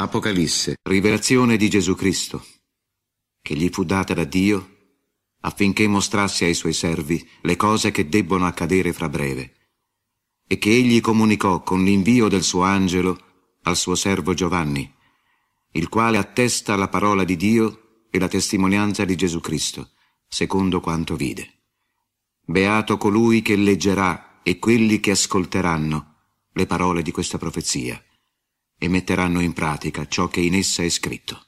[0.00, 2.46] Apocalisse, rivelazione di Gesù Cristo,
[3.42, 4.76] che gli fu data da Dio
[5.40, 9.54] affinché mostrasse ai suoi servi le cose che debbono accadere fra breve,
[10.46, 13.18] e che egli comunicò con l'invio del suo angelo
[13.62, 14.88] al suo servo Giovanni,
[15.72, 19.90] il quale attesta la parola di Dio e la testimonianza di Gesù Cristo,
[20.28, 21.62] secondo quanto vide.
[22.46, 26.14] Beato colui che leggerà e quelli che ascolteranno
[26.52, 28.00] le parole di questa profezia
[28.78, 31.46] e metteranno in pratica ciò che in essa è scritto.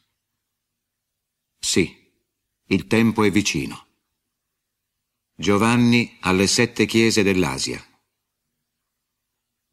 [1.58, 1.96] Sì,
[2.66, 3.86] il tempo è vicino.
[5.34, 7.82] Giovanni alle sette chiese dell'Asia.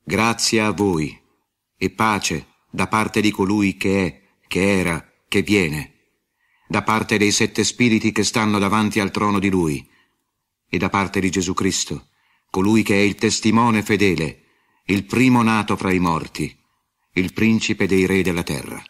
[0.04, 1.20] Grazia a voi
[1.76, 5.94] e pace da parte di colui che è, che era, che viene,
[6.68, 9.86] da parte dei sette spiriti che stanno davanti al trono di lui,
[10.70, 12.10] e da parte di Gesù Cristo,
[12.50, 14.44] colui che è il testimone fedele,
[14.86, 16.57] il primo nato fra i morti,
[17.20, 18.82] il principe dei re della terra.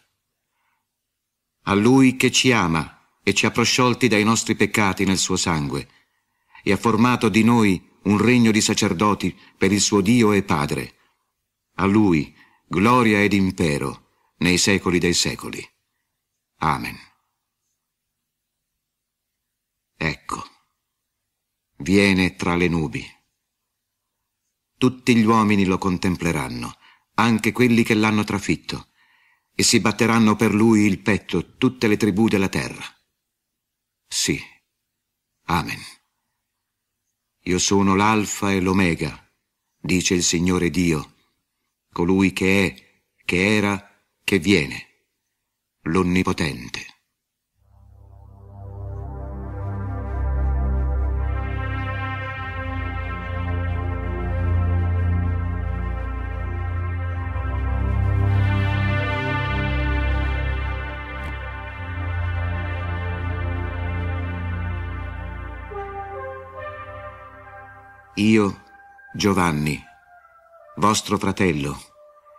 [1.64, 5.88] A lui che ci ama e ci ha prosciolti dai nostri peccati nel suo sangue,
[6.62, 10.94] e ha formato di noi un regno di sacerdoti per il suo Dio e Padre.
[11.74, 12.34] A lui
[12.66, 15.66] gloria ed impero nei secoli dei secoli.
[16.58, 16.96] Amen.
[19.96, 20.44] Ecco,
[21.78, 23.04] viene tra le nubi.
[24.76, 26.77] Tutti gli uomini lo contempleranno
[27.18, 28.88] anche quelli che l'hanno trafitto,
[29.54, 32.84] e si batteranno per lui il petto tutte le tribù della terra.
[34.06, 34.40] Sì.
[35.46, 35.80] Amen.
[37.42, 39.30] Io sono l'Alfa e l'Omega,
[39.80, 41.14] dice il Signore Dio,
[41.92, 45.06] colui che è, che era, che viene,
[45.82, 46.97] l'Onnipotente.
[68.18, 68.64] Io,
[69.14, 69.80] Giovanni,
[70.78, 71.80] vostro fratello,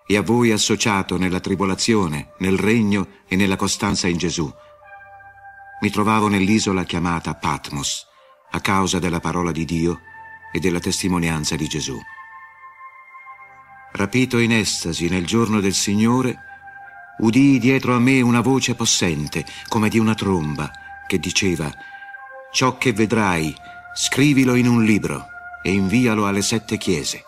[0.06, 4.52] e a voi associato nella tribolazione, nel regno e nella costanza in Gesù,
[5.82, 8.06] mi trovavo nell'isola chiamata Patmos,
[8.52, 10.02] a causa della parola di Dio
[10.52, 11.98] e della testimonianza di Gesù.
[13.94, 16.40] Rapito in estasi nel giorno del Signore,
[17.20, 20.70] udii dietro a me una voce possente, come di una tromba,
[21.08, 21.72] che diceva,
[22.52, 23.56] Ciò che vedrai,
[23.96, 27.24] scrivilo in un libro e invialo alle sette chiese,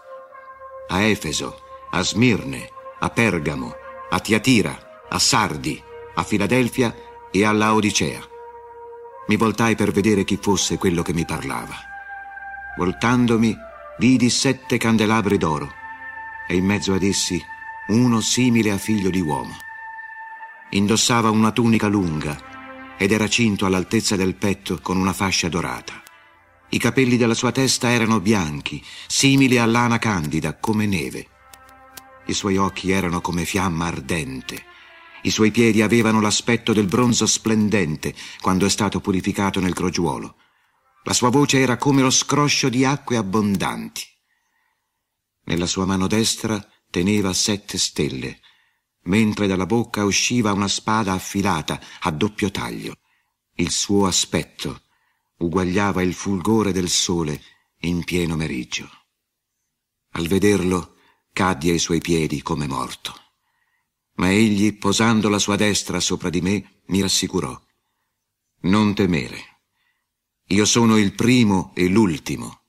[0.87, 1.61] a Efeso,
[1.91, 2.69] a Smirne,
[2.99, 3.73] a Pergamo,
[4.09, 5.81] a Tiatira, a Sardi,
[6.15, 6.93] a Filadelfia
[7.31, 8.21] e a Laodicea.
[9.27, 11.75] Mi voltai per vedere chi fosse quello che mi parlava.
[12.77, 13.55] Voltandomi,
[13.97, 15.71] vidi sette candelabri d'oro
[16.47, 17.41] e in mezzo ad essi
[17.87, 19.55] uno simile a figlio di uomo.
[20.71, 26.01] Indossava una tunica lunga ed era cinto all'altezza del petto con una fascia dorata.
[26.73, 31.27] I capelli della sua testa erano bianchi, simili a lana candida, come neve.
[32.27, 34.63] I suoi occhi erano come fiamma ardente.
[35.23, 40.37] I suoi piedi avevano l'aspetto del bronzo splendente quando è stato purificato nel crogiuolo.
[41.03, 44.03] La sua voce era come lo scroscio di acque abbondanti.
[45.47, 48.39] Nella sua mano destra teneva sette stelle,
[49.03, 52.95] mentre dalla bocca usciva una spada affilata a doppio taglio.
[53.55, 54.83] Il suo aspetto
[55.41, 57.41] uguagliava il fulgore del sole
[57.81, 58.89] in pieno meriggio.
[60.11, 60.95] Al vederlo
[61.33, 63.15] caddi ai suoi piedi come morto.
[64.15, 67.59] Ma egli, posando la sua destra sopra di me, mi rassicurò.
[68.61, 69.61] Non temere.
[70.47, 72.65] Io sono il primo e l'ultimo,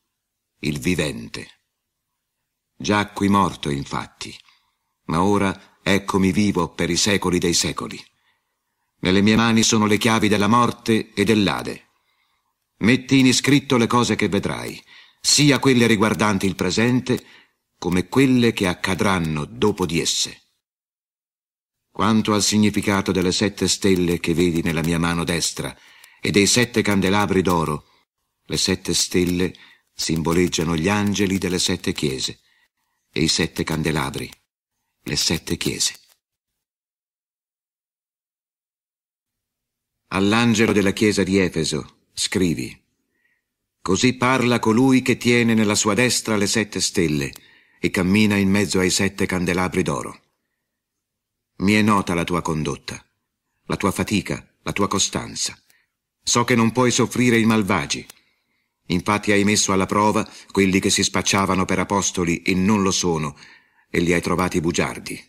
[0.60, 1.48] il vivente.
[2.76, 4.34] Giacqui morto, infatti,
[5.06, 8.00] ma ora eccomi vivo per i secoli dei secoli.
[9.00, 11.91] Nelle mie mani sono le chiavi della morte e dell'Ade.
[12.82, 14.80] Metti in iscritto le cose che vedrai,
[15.20, 17.24] sia quelle riguardanti il presente
[17.78, 20.40] come quelle che accadranno dopo di esse.
[21.92, 25.76] Quanto al significato delle sette stelle che vedi nella mia mano destra
[26.20, 27.86] e dei sette candelabri d'oro,
[28.46, 29.54] le sette stelle
[29.94, 32.40] simboleggiano gli angeli delle sette chiese
[33.12, 34.28] e i sette candelabri,
[35.02, 35.94] le sette chiese.
[40.08, 42.78] All'angelo della chiesa di Efeso, Scrivi.
[43.80, 47.32] Così parla colui che tiene nella sua destra le sette stelle
[47.80, 50.20] e cammina in mezzo ai sette candelabri d'oro.
[51.58, 53.04] Mi è nota la tua condotta,
[53.66, 55.58] la tua fatica, la tua costanza.
[56.22, 58.06] So che non puoi soffrire i malvagi.
[58.86, 63.36] Infatti hai messo alla prova quelli che si spacciavano per apostoli e non lo sono,
[63.90, 65.20] e li hai trovati bugiardi.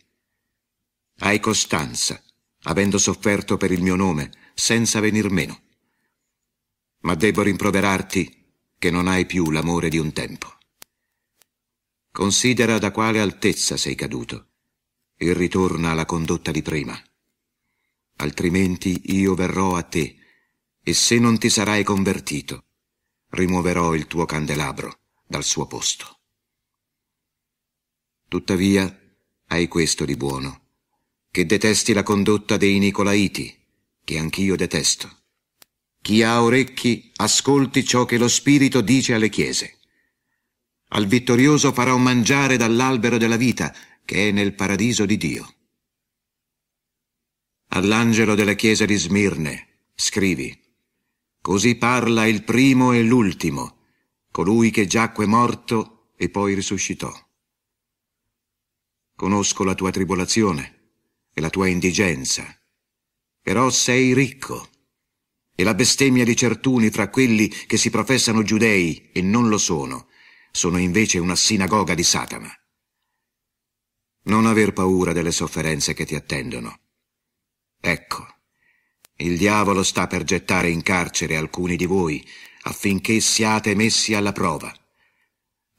[1.20, 2.22] Hai costanza,
[2.64, 5.63] avendo sofferto per il mio nome, senza venir meno.
[7.04, 8.44] Ma debbo rimproverarti
[8.78, 10.58] che non hai più l'amore di un tempo.
[12.12, 14.50] Considera da quale altezza sei caduto
[15.16, 17.02] e ritorna alla condotta di prima.
[18.18, 20.18] Altrimenti io verrò a te
[20.82, 22.66] e se non ti sarai convertito,
[23.30, 26.20] rimuoverò il tuo candelabro dal suo posto.
[28.28, 29.00] Tuttavia,
[29.48, 30.68] hai questo di buono,
[31.32, 33.58] che detesti la condotta dei Nicolaiti,
[34.04, 35.23] che anch'io detesto.
[36.04, 39.80] Chi ha orecchi, ascolti ciò che lo Spirito dice alle chiese.
[40.90, 43.74] Al vittorioso farò mangiare dall'albero della vita,
[44.04, 45.54] che è nel paradiso di Dio.
[47.70, 50.62] All'angelo della chiesa di Smirne, scrivi,
[51.40, 53.86] Così parla il primo e l'ultimo,
[54.30, 57.14] colui che giacque morto e poi risuscitò.
[59.16, 60.96] Conosco la tua tribolazione
[61.34, 62.46] e la tua indigenza,
[63.42, 64.68] però sei ricco.
[65.56, 70.08] E la bestemmia di certuni fra quelli che si professano giudei e non lo sono,
[70.52, 72.52] sono invece una sinagoga di Satana.
[74.24, 76.80] Non aver paura delle sofferenze che ti attendono.
[77.80, 78.26] Ecco,
[79.18, 82.26] il diavolo sta per gettare in carcere alcuni di voi
[82.64, 84.74] affinché siate messi alla prova.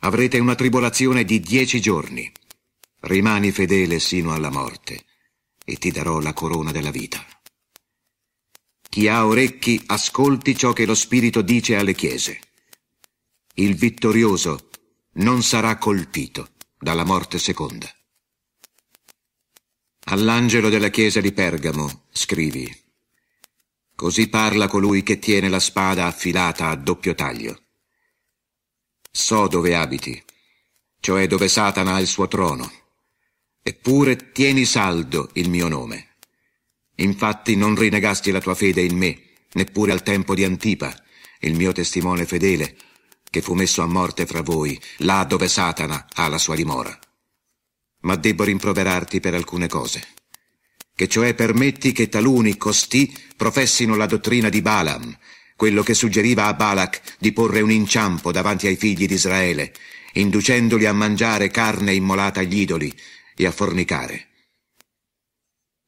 [0.00, 2.30] Avrete una tribolazione di dieci giorni.
[3.00, 5.04] Rimani fedele sino alla morte
[5.64, 7.24] e ti darò la corona della vita.
[8.94, 12.38] Chi ha orecchi ascolti ciò che lo Spirito dice alle chiese.
[13.54, 14.70] Il vittorioso
[15.14, 17.92] non sarà colpito dalla morte seconda.
[20.04, 22.72] All'angelo della chiesa di Pergamo scrivi
[23.96, 27.62] Così parla colui che tiene la spada affilata a doppio taglio.
[29.10, 30.22] So dove abiti,
[31.00, 32.70] cioè dove Satana ha il suo trono,
[33.60, 36.13] eppure tieni saldo il mio nome.
[36.96, 39.20] Infatti non rinegasti la tua fede in me,
[39.52, 40.94] neppure al tempo di Antipa,
[41.40, 42.76] il mio testimone fedele,
[43.28, 46.96] che fu messo a morte fra voi, là dove Satana ha la sua dimora.
[48.00, 50.14] Ma debbo rimproverarti per alcune cose
[50.96, 55.16] che cioè permetti che taluni costì professino la dottrina di Balaam,
[55.56, 59.72] quello che suggeriva a Balak di porre un inciampo davanti ai figli di Israele,
[60.12, 62.94] inducendoli a mangiare carne immolata agli idoli
[63.34, 64.28] e a fornicare.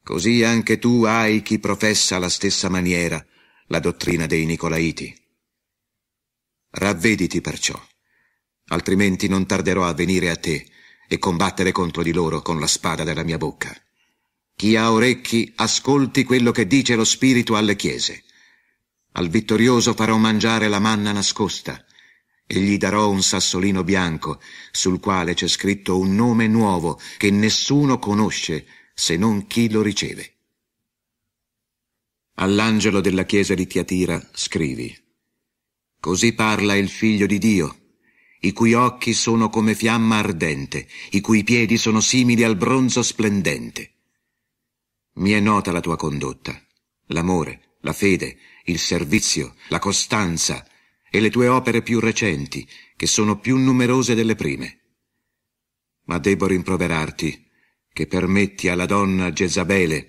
[0.07, 3.27] Così anche tu hai chi professa alla stessa maniera
[3.67, 5.13] la dottrina dei Nicolaiti.
[6.71, 7.77] Ravvediti perciò,
[8.69, 10.65] altrimenti non tarderò a venire a te
[11.09, 13.77] e combattere contro di loro con la spada della mia bocca.
[14.55, 18.23] Chi ha orecchi ascolti quello che dice lo Spirito alle chiese.
[19.15, 21.85] Al vittorioso farò mangiare la manna nascosta
[22.47, 27.99] e gli darò un sassolino bianco sul quale c'è scritto un nome nuovo che nessuno
[27.99, 28.67] conosce
[28.99, 30.37] se non chi lo riceve.
[32.37, 35.05] All'angelo della chiesa di Tiatira scrivi
[36.01, 37.91] Così parla il figlio di Dio,
[38.41, 43.93] i cui occhi sono come fiamma ardente, i cui piedi sono simili al bronzo splendente.
[45.17, 46.59] Mi è nota la tua condotta,
[47.09, 50.67] l'amore, la fede, il servizio, la costanza
[51.11, 52.67] e le tue opere più recenti,
[52.97, 54.81] che sono più numerose delle prime.
[56.05, 57.46] Ma debbo rimproverarti
[57.97, 60.07] che permetti alla donna Jezabele,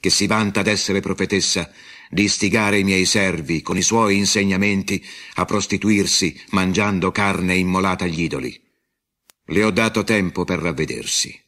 [0.00, 1.70] che si vanta d'essere profetessa,
[2.10, 5.00] di istigare i miei servi con i suoi insegnamenti
[5.34, 8.60] a prostituirsi mangiando carne immolata agli idoli.
[9.44, 11.46] Le ho dato tempo per ravvedersi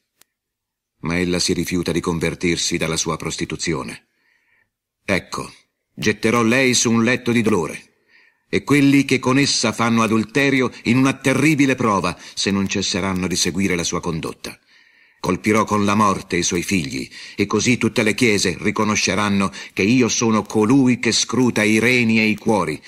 [1.01, 4.07] ma ella si rifiuta di convertirsi dalla sua prostituzione.
[5.05, 5.51] Ecco,
[5.95, 7.89] getterò lei su un letto di dolore,
[8.49, 13.37] e quelli che con essa fanno adulterio in una terribile prova se non cesseranno di
[13.37, 14.59] seguire la sua condotta.
[15.21, 20.09] Colpirò con la morte i suoi figli, e così tutte le chiese riconosceranno che io
[20.09, 22.83] sono colui che scruta i reni e i cuori,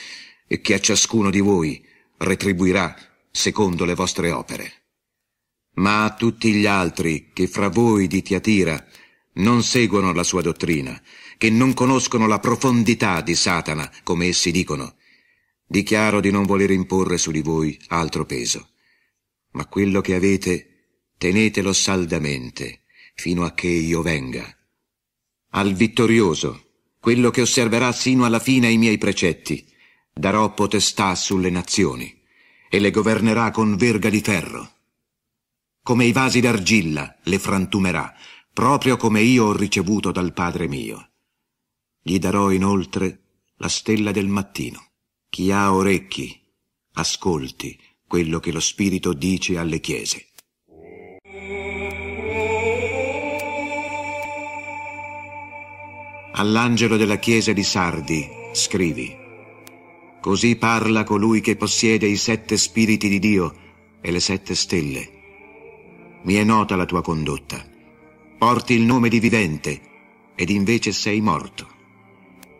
[0.46, 1.84] e che a ciascuno di voi
[2.16, 2.96] retribuirà
[3.30, 4.72] secondo le vostre opere.
[5.74, 8.84] Ma a tutti gli altri che fra voi di Tiatira
[9.34, 11.00] non seguono la sua dottrina,
[11.38, 14.96] che non conoscono la profondità di Satana, come essi dicono,
[15.66, 18.68] dichiaro di non voler imporre su di voi altro peso.
[19.52, 20.71] Ma quello che avete,
[21.22, 22.82] tenetelo saldamente,
[23.14, 24.44] fino a che io venga.
[25.50, 29.64] Al vittorioso, quello che osserverà sino alla fine i miei precetti,
[30.12, 32.12] darò potestà sulle nazioni,
[32.68, 34.80] e le governerà con verga di ferro
[35.82, 38.14] come i vasi d'argilla le frantumerà,
[38.52, 41.10] proprio come io ho ricevuto dal Padre mio.
[42.00, 44.92] Gli darò inoltre la stella del mattino.
[45.28, 46.40] Chi ha orecchi,
[46.92, 47.76] ascolti
[48.06, 50.31] quello che lo Spirito dice alle chiese.
[56.34, 59.14] All'angelo della chiesa di Sardi scrivi.
[60.18, 63.54] Così parla colui che possiede i sette spiriti di Dio
[64.00, 65.10] e le sette stelle.
[66.22, 67.62] Mi è nota la tua condotta.
[68.38, 69.80] Porti il nome di vivente
[70.34, 71.68] ed invece sei morto.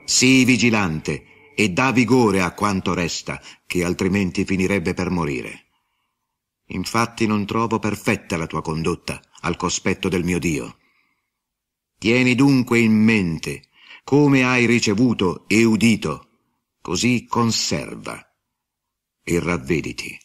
[0.05, 5.69] Sii vigilante e dà vigore a quanto resta, che altrimenti finirebbe per morire.
[6.67, 10.77] Infatti non trovo perfetta la tua condotta al cospetto del mio Dio.
[12.03, 13.69] Tieni dunque in mente
[14.03, 16.31] come hai ricevuto e udito,
[16.81, 18.21] così conserva
[19.23, 20.19] e ravvediti.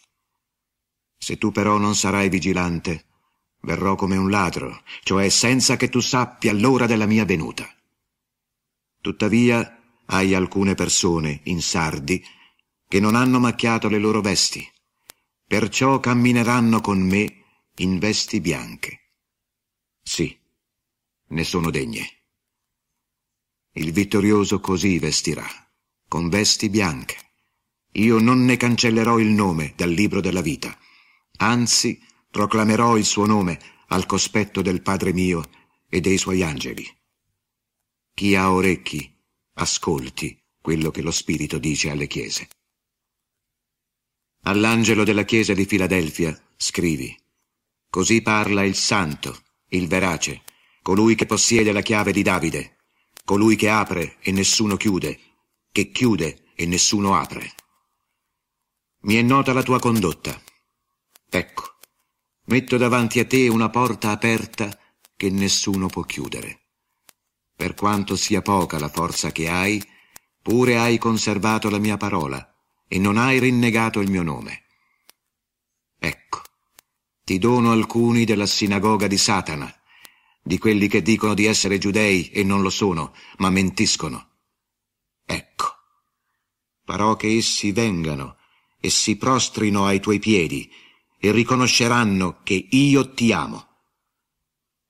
[1.19, 3.05] Se tu però non sarai vigilante,
[3.62, 7.72] verrò come un ladro, cioè senza che tu sappia l'ora della mia venuta.
[9.00, 12.25] Tuttavia hai alcune persone in sardi
[12.88, 14.67] che non hanno macchiato le loro vesti,
[15.46, 17.43] perciò cammineranno con me
[17.75, 19.12] in vesti bianche.
[20.01, 20.37] Sì,
[21.27, 22.24] ne sono degne.
[23.74, 25.48] Il vittorioso così vestirà,
[26.07, 27.15] con vesti bianche.
[27.93, 30.77] Io non ne cancellerò il nome dal libro della vita,
[31.38, 35.50] anzi proclamerò il suo nome al cospetto del Padre mio
[35.89, 36.86] e dei suoi angeli.
[38.13, 39.15] Chi ha orecchi,
[39.53, 42.48] ascolti quello che lo Spirito dice alle chiese.
[44.43, 47.15] All'angelo della chiesa di Filadelfia scrivi,
[47.89, 50.43] Così parla il santo, il verace,
[50.88, 52.77] colui che possiede la chiave di Davide,
[53.25, 55.20] colui che apre e nessuno chiude,
[55.70, 57.53] che chiude e nessuno apre.
[59.01, 60.41] Mi è nota la tua condotta.
[61.29, 61.63] Ecco,
[62.46, 64.79] metto davanti a te una porta aperta
[65.17, 66.67] che nessuno può chiudere.
[67.53, 69.86] Per quanto sia poca la forza che hai,
[70.41, 72.50] pure hai conservato la mia parola
[72.88, 74.63] e non hai rinnegato il mio nome.
[76.00, 76.44] Ecco,
[77.25, 79.76] ti dono alcuni della sinagoga di Satana,
[80.48, 84.30] di quelli che dicono di essere giudei e non lo sono, ma mentiscono.
[85.25, 85.66] Ecco,
[86.84, 88.38] farò che essi vengano
[88.80, 90.70] e si prostrino ai tuoi piedi
[91.20, 93.68] e riconosceranno che io ti amo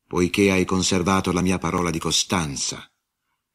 [0.07, 2.89] poiché hai conservato la mia parola di costanza.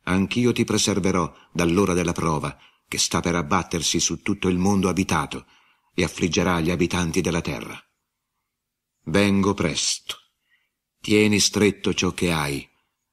[0.05, 2.57] Anch'io ti preserverò dall'ora della prova,
[2.87, 5.47] che sta per abbattersi su tutto il mondo abitato
[5.95, 7.79] e affliggerà gli abitanti della terra.
[9.05, 10.17] Vengo presto.
[11.03, 12.65] Tieni stretto ciò che hai,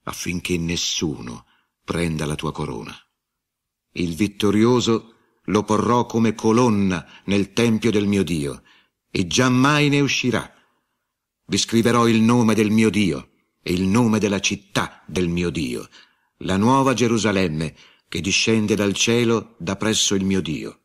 [0.04, 1.48] affinché nessuno
[1.84, 2.96] prenda la tua corona.
[3.94, 5.16] Il vittorioso
[5.46, 8.62] lo porrò come colonna nel tempio del mio Dio,
[9.10, 10.54] e giammai ne uscirà.
[11.48, 13.32] Vi scriverò il nome del mio Dio
[13.64, 15.90] e il nome della città del mio Dio,
[16.42, 17.76] la nuova Gerusalemme
[18.08, 20.82] che discende dal cielo da presso il mio Dio,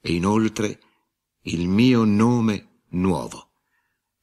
[0.00, 0.78] e inoltre
[1.42, 3.50] il mio nome nuovo.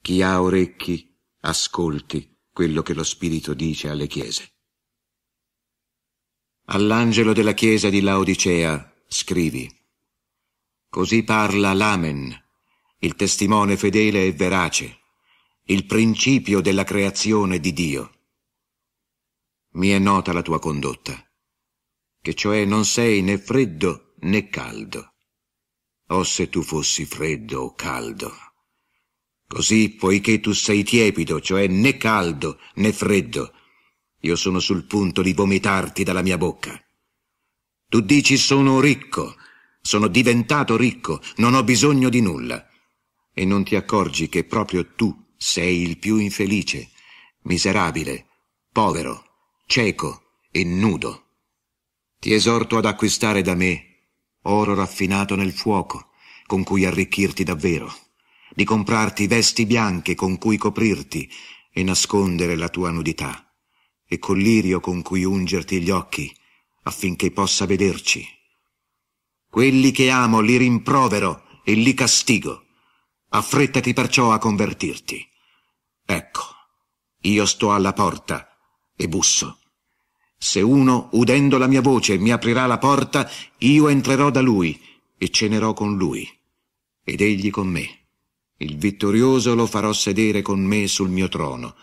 [0.02, 1.11] Chi ha orecchi,
[1.42, 4.54] ascolti quello che lo Spirito dice alle chiese.
[6.66, 9.70] All'angelo della chiesa di Laodicea scrivi,
[10.90, 12.38] Così parla l'Amen,
[13.00, 15.00] il testimone fedele e verace,
[15.66, 18.12] il principio della creazione di Dio.
[19.72, 21.14] Mi è nota la tua condotta,
[22.22, 25.14] che cioè non sei né freddo né caldo.
[26.08, 28.51] O se tu fossi freddo o caldo.
[29.52, 33.52] Così, poiché tu sei tiepido, cioè né caldo né freddo,
[34.22, 36.82] io sono sul punto di vomitarti dalla mia bocca.
[37.90, 39.36] Tu dici sono ricco,
[39.82, 42.66] sono diventato ricco, non ho bisogno di nulla.
[43.34, 46.90] E non ti accorgi che proprio tu sei il più infelice,
[47.42, 48.28] miserabile,
[48.72, 51.26] povero, cieco e nudo.
[52.20, 53.88] Ti esorto ad acquistare da me
[54.44, 56.12] oro raffinato nel fuoco,
[56.46, 57.94] con cui arricchirti davvero,
[58.54, 61.30] di comprarti vesti bianche con cui coprirti
[61.72, 63.52] e nascondere la tua nudità,
[64.06, 66.34] e collirio con cui ungerti gli occhi,
[66.84, 68.26] affinché possa vederci.
[69.50, 72.66] Quelli che amo li rimprovero e li castigo.
[73.30, 75.28] Affrettati perciò a convertirti.
[76.06, 76.42] Ecco,
[77.22, 78.50] io sto alla porta
[78.96, 79.60] e busso.
[80.38, 83.30] Se uno, udendo la mia voce, mi aprirà la porta,
[83.60, 84.80] io entrerò da lui
[85.18, 86.28] e cenerò con lui,
[87.04, 88.01] ed egli con me.
[88.62, 91.76] Il vittorioso lo farò sedere con me sul mio trono,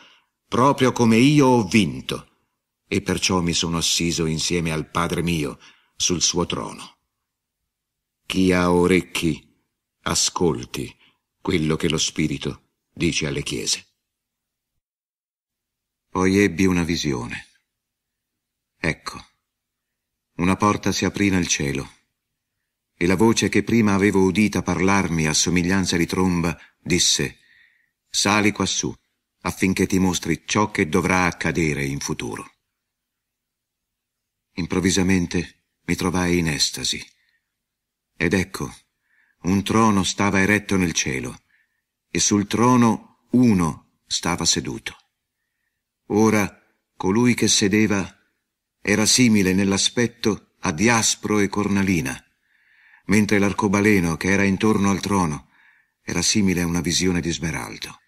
[0.47, 2.47] proprio come io ho vinto,
[2.87, 5.59] e perciò mi sono assiso insieme al Padre mio
[5.97, 6.99] sul suo trono.
[8.25, 9.61] Chi ha orecchi,
[10.03, 10.97] ascolti
[11.41, 13.87] quello che lo Spirito dice alle chiese.
[16.09, 17.47] Poi ebbi una visione.
[18.77, 19.21] Ecco,
[20.37, 21.91] una porta si aprì nel cielo,
[23.01, 27.39] e la voce che prima avevo udita parlarmi a somiglianza di tromba disse,
[28.11, 28.93] Sali quassù,
[29.43, 32.55] affinché ti mostri ciò che dovrà accadere in futuro.
[34.55, 37.01] improvvisamente mi trovai in estasi.
[38.17, 38.75] Ed ecco,
[39.43, 41.43] un trono stava eretto nel cielo,
[42.11, 44.97] e sul trono uno stava seduto.
[46.07, 46.61] Ora
[46.97, 48.13] colui che sedeva
[48.83, 52.21] era simile nell'aspetto a Diaspro e Cornalina,
[53.09, 55.49] mentre l'arcobaleno che era intorno al trono
[56.09, 58.01] era simile a una visione di smeraldo.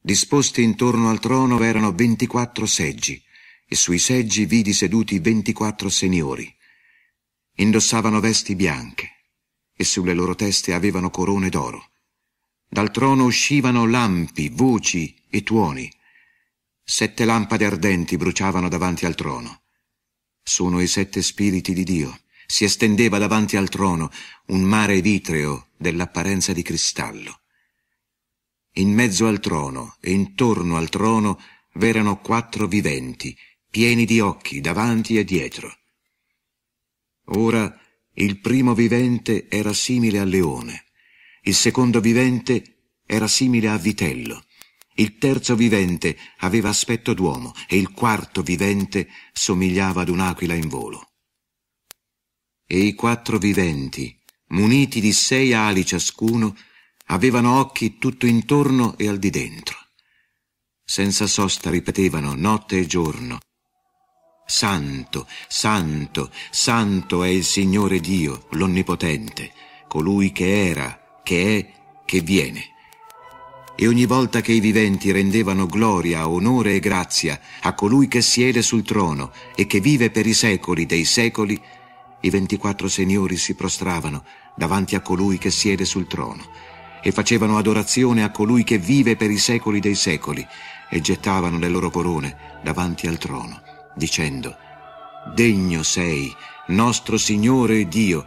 [0.00, 3.22] Disposti intorno al trono erano ventiquattro seggi,
[3.66, 6.50] e sui seggi vidi seduti ventiquattro seniori.
[7.56, 9.10] Indossavano vesti bianche,
[9.74, 11.90] e sulle loro teste avevano corone d'oro.
[12.66, 15.90] Dal trono uscivano lampi, voci e tuoni.
[16.82, 19.64] Sette lampade ardenti bruciavano davanti al trono.
[20.42, 22.23] Sono i sette spiriti di Dio.
[22.46, 24.10] Si estendeva davanti al trono
[24.46, 27.40] un mare vitreo dell'apparenza di cristallo.
[28.74, 31.40] In mezzo al trono e intorno al trono
[31.74, 33.36] v'erano quattro viventi,
[33.70, 35.76] pieni di occhi davanti e dietro.
[37.26, 37.80] Ora
[38.14, 40.84] il primo vivente era simile al leone,
[41.42, 44.44] il secondo vivente era simile a vitello,
[44.96, 51.13] il terzo vivente aveva aspetto d'uomo e il quarto vivente somigliava ad un'aquila in volo.
[52.66, 54.16] E i quattro viventi,
[54.48, 56.56] muniti di sei ali ciascuno,
[57.06, 59.76] avevano occhi tutto intorno e al di dentro.
[60.84, 63.38] Senza sosta ripetevano notte e giorno,
[64.46, 69.50] Santo, santo, santo è il Signore Dio, l'Onnipotente,
[69.88, 72.72] colui che era, che è, che viene.
[73.74, 78.60] E ogni volta che i viventi rendevano gloria, onore e grazia a colui che siede
[78.60, 81.58] sul trono e che vive per i secoli dei secoli,
[82.24, 84.24] i ventiquattro signori si prostravano
[84.56, 86.42] davanti a colui che siede sul trono
[87.02, 90.46] e facevano adorazione a colui che vive per i secoli dei secoli
[90.88, 93.60] e gettavano le loro corone davanti al trono
[93.94, 94.56] dicendo,
[95.34, 96.34] Degno sei,
[96.68, 98.26] nostro Signore e Dio,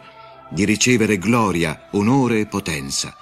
[0.50, 3.14] di ricevere gloria, onore e potenza,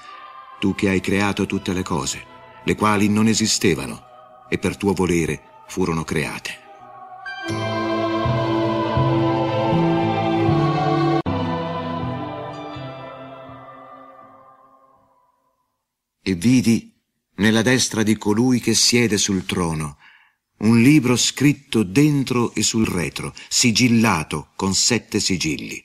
[0.61, 2.25] tu che hai creato tutte le cose,
[2.65, 4.03] le quali non esistevano
[4.49, 6.66] e per tuo volere furono create.
[16.29, 16.93] E vidi
[17.37, 19.97] nella destra di colui che siede sul trono
[20.59, 25.81] un libro scritto dentro e sul retro, sigillato con sette sigilli.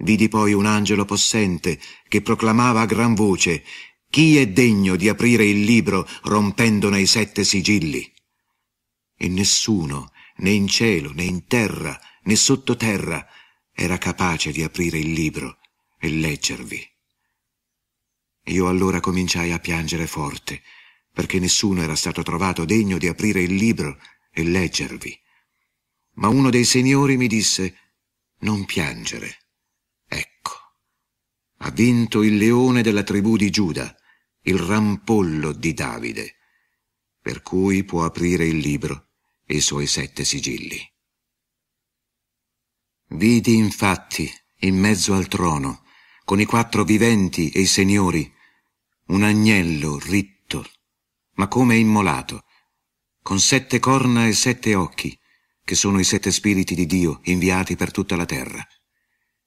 [0.00, 3.64] Vidi poi un angelo possente che proclamava a gran voce
[4.10, 8.06] Chi è degno di aprire il libro rompendone i sette sigilli?
[9.16, 13.26] E nessuno, né in cielo, né in terra, né sottoterra,
[13.72, 15.56] era capace di aprire il libro
[15.98, 16.87] e leggervi.
[18.48, 20.62] Io allora cominciai a piangere forte,
[21.12, 23.98] perché nessuno era stato trovato degno di aprire il libro
[24.30, 25.18] e leggervi.
[26.14, 27.76] Ma uno dei signori mi disse,
[28.40, 29.36] non piangere.
[30.06, 30.52] Ecco,
[31.58, 33.94] ha vinto il leone della tribù di Giuda,
[34.42, 36.36] il rampollo di Davide,
[37.20, 39.08] per cui può aprire il libro
[39.44, 40.80] e i suoi sette sigilli.
[43.08, 44.30] Vidi infatti,
[44.60, 45.84] in mezzo al trono,
[46.24, 48.36] con i quattro viventi e i signori,
[49.08, 50.38] un agnello ritto
[51.38, 52.44] ma come immolato,
[53.22, 55.16] con sette corna e sette occhi,
[55.64, 58.64] che sono i sette spiriti di Dio inviati per tutta la terra.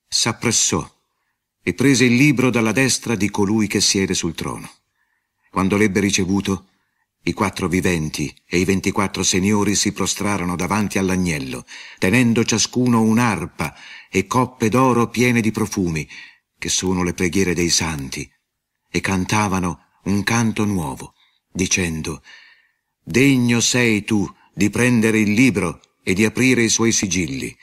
[0.07, 0.99] S'appressò
[1.61, 4.69] e prese il libro dalla destra di colui che siede sul trono.
[5.49, 6.69] Quando l'ebbe ricevuto,
[7.23, 11.65] i quattro viventi e i ventiquattro signori si prostrarono davanti all'agnello,
[11.97, 13.75] tenendo ciascuno un'arpa
[14.09, 16.07] e coppe d'oro piene di profumi,
[16.57, 18.31] che sono le preghiere dei santi,
[18.91, 21.13] e cantavano un canto nuovo
[21.51, 22.21] dicendo
[23.03, 27.55] Degno sei tu di prendere il libro e di aprire i suoi sigilli,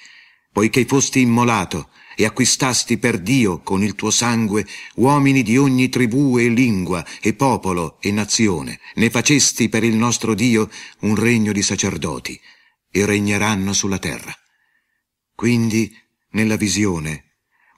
[0.52, 6.36] poiché fosti immolato e acquistasti per Dio con il tuo sangue uomini di ogni tribù
[6.38, 10.68] e lingua e popolo e nazione, ne facesti per il nostro Dio
[11.00, 12.38] un regno di sacerdoti
[12.90, 14.34] e regneranno sulla terra.
[15.34, 15.94] Quindi,
[16.30, 17.27] nella visione,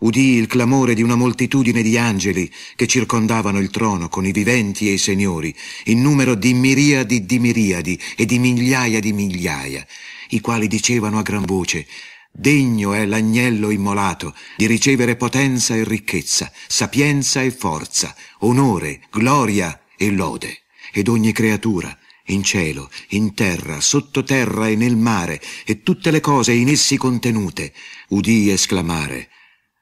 [0.01, 4.89] udì il clamore di una moltitudine di angeli che circondavano il trono con i viventi
[4.89, 9.87] e i signori, in numero di miriadi di miriadi e di migliaia di migliaia,
[10.31, 11.87] i quali dicevano a gran voce
[12.33, 20.13] Degno è l'agnello immolato di ricevere potenza e ricchezza, sapienza e forza, onore, gloria e
[20.13, 20.61] lode,
[20.93, 26.53] ed ogni creatura, in cielo, in terra, sottoterra e nel mare, e tutte le cose
[26.53, 27.73] in essi contenute,
[28.11, 29.29] udì esclamare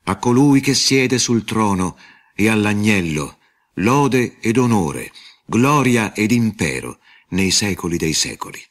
[0.09, 1.99] a colui che siede sul trono
[2.35, 3.39] e all'agnello,
[3.75, 5.13] lode ed onore,
[5.45, 8.63] gloria ed impero nei secoli dei secoli.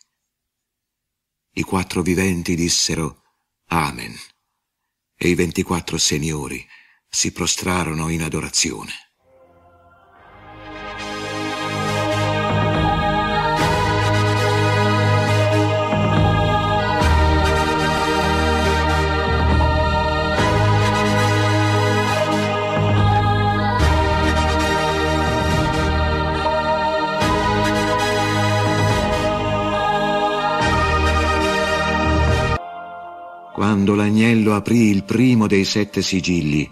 [1.54, 3.22] I quattro viventi dissero,
[3.68, 4.16] Amen.
[5.16, 6.66] E i ventiquattro seniori
[7.08, 9.07] si prostrarono in adorazione.
[33.58, 36.70] Quando l'agnello aprì il primo dei sette sigilli,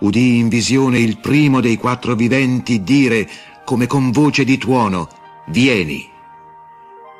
[0.00, 3.28] udì in visione il primo dei quattro viventi dire
[3.66, 5.06] come con voce di tuono,
[5.48, 6.02] vieni.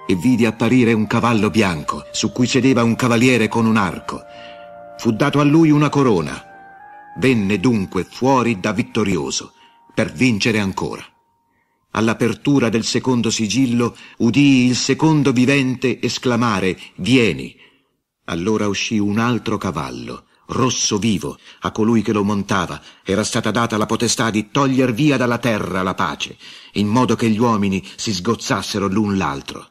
[0.08, 4.22] E vidi apparire un cavallo bianco, su cui sedeva un cavaliere con un arco.
[4.96, 6.42] Fu dato a lui una corona.
[7.18, 9.52] Venne dunque fuori da vittorioso,
[9.92, 11.04] per vincere ancora.
[11.90, 17.54] All'apertura del secondo sigillo udii il secondo vivente esclamare, vieni.
[18.26, 23.76] Allora uscì un altro cavallo, rosso vivo, a colui che lo montava era stata data
[23.76, 26.36] la potestà di toglier via dalla terra la pace,
[26.74, 29.70] in modo che gli uomini si sgozzassero l'un l'altro.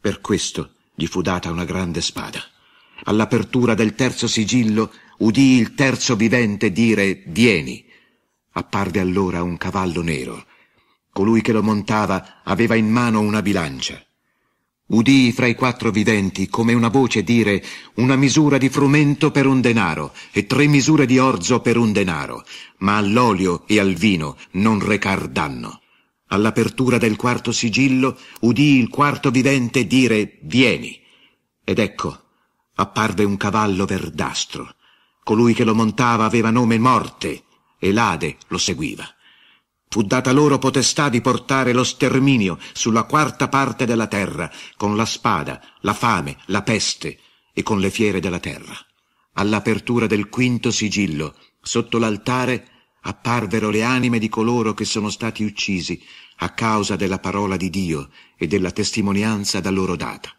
[0.00, 2.40] Per questo gli fu data una grande spada.
[3.04, 7.84] All'apertura del terzo sigillo udì il terzo vivente dire Vieni.
[8.52, 10.46] Apparve allora un cavallo nero.
[11.12, 14.02] Colui che lo montava aveva in mano una bilancia.
[14.90, 17.62] Udii fra i quattro viventi come una voce dire
[17.94, 22.44] una misura di frumento per un denaro e tre misure di orzo per un denaro,
[22.78, 25.80] ma all'olio e al vino non recar danno.
[26.32, 31.00] All'apertura del quarto sigillo udii il quarto vivente dire vieni.
[31.62, 32.24] Ed ecco,
[32.74, 34.74] apparve un cavallo verdastro.
[35.22, 37.44] Colui che lo montava aveva nome Morte
[37.78, 39.06] e l'Ade lo seguiva.
[39.92, 45.04] Fu data loro potestà di portare lo sterminio sulla quarta parte della terra, con la
[45.04, 47.18] spada, la fame, la peste
[47.52, 48.72] e con le fiere della terra.
[49.32, 52.68] All'apertura del quinto sigillo, sotto l'altare,
[53.00, 56.00] apparvero le anime di coloro che sono stati uccisi
[56.36, 60.30] a causa della parola di Dio e della testimonianza da loro data.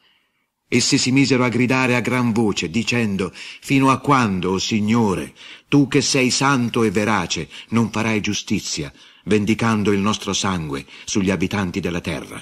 [0.66, 5.36] Essi si misero a gridare a gran voce, dicendo, Fino a quando, o Signore,
[5.68, 8.94] tu che sei santo e verace, non farai giustizia,
[9.26, 12.42] vendicando il nostro sangue sugli abitanti della terra.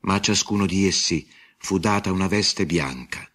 [0.00, 3.28] Ma a ciascuno di essi fu data una veste bianca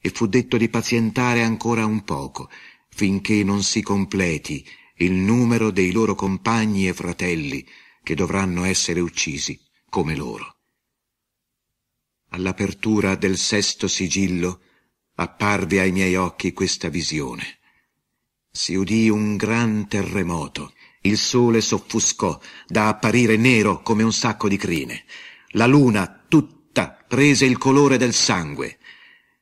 [0.00, 2.50] e fu detto di pazientare ancora un poco,
[2.88, 7.66] finché non si completi il numero dei loro compagni e fratelli
[8.02, 10.56] che dovranno essere uccisi come loro.
[12.30, 14.60] All'apertura del sesto sigillo
[15.14, 17.58] apparve ai miei occhi questa visione.
[18.50, 24.56] Si udì un gran terremoto il sole s'offuscò da apparire nero come un sacco di
[24.56, 25.04] crine.
[25.52, 28.78] La luna tutta prese il colore del sangue.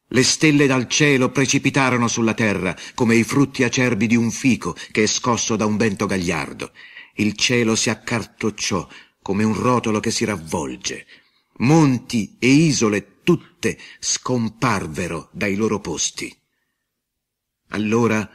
[0.08, 5.02] Le stelle dal cielo precipitarono sulla terra come i frutti acerbi di un fico che
[5.02, 6.72] è scosso da un vento gagliardo.
[7.14, 8.86] Il cielo si accartocciò
[9.22, 11.06] come un rotolo che si ravvolge.
[11.58, 16.32] Monti e isole tutte scomparvero dai loro posti.
[17.70, 18.30] Allora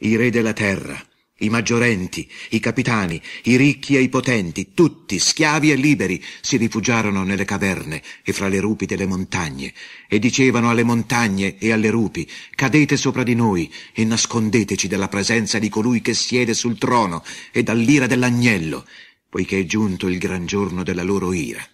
[0.00, 1.02] i re della terra,
[1.44, 7.22] i maggiorenti, i capitani, i ricchi e i potenti, tutti, schiavi e liberi, si rifugiarono
[7.22, 9.72] nelle caverne e fra le rupi delle montagne,
[10.08, 15.58] e dicevano alle montagne e alle rupi, cadete sopra di noi e nascondeteci dalla presenza
[15.58, 18.86] di colui che siede sul trono e dall'ira dell'agnello,
[19.28, 21.64] poiché è giunto il gran giorno della loro ira.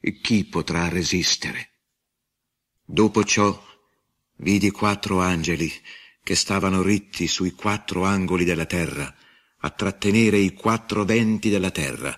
[0.00, 1.70] E chi potrà resistere?
[2.84, 3.62] Dopo ciò
[4.38, 5.72] vidi quattro angeli
[6.22, 9.12] che stavano ritti sui quattro angoli della terra,
[9.64, 12.16] a trattenere i quattro venti della terra,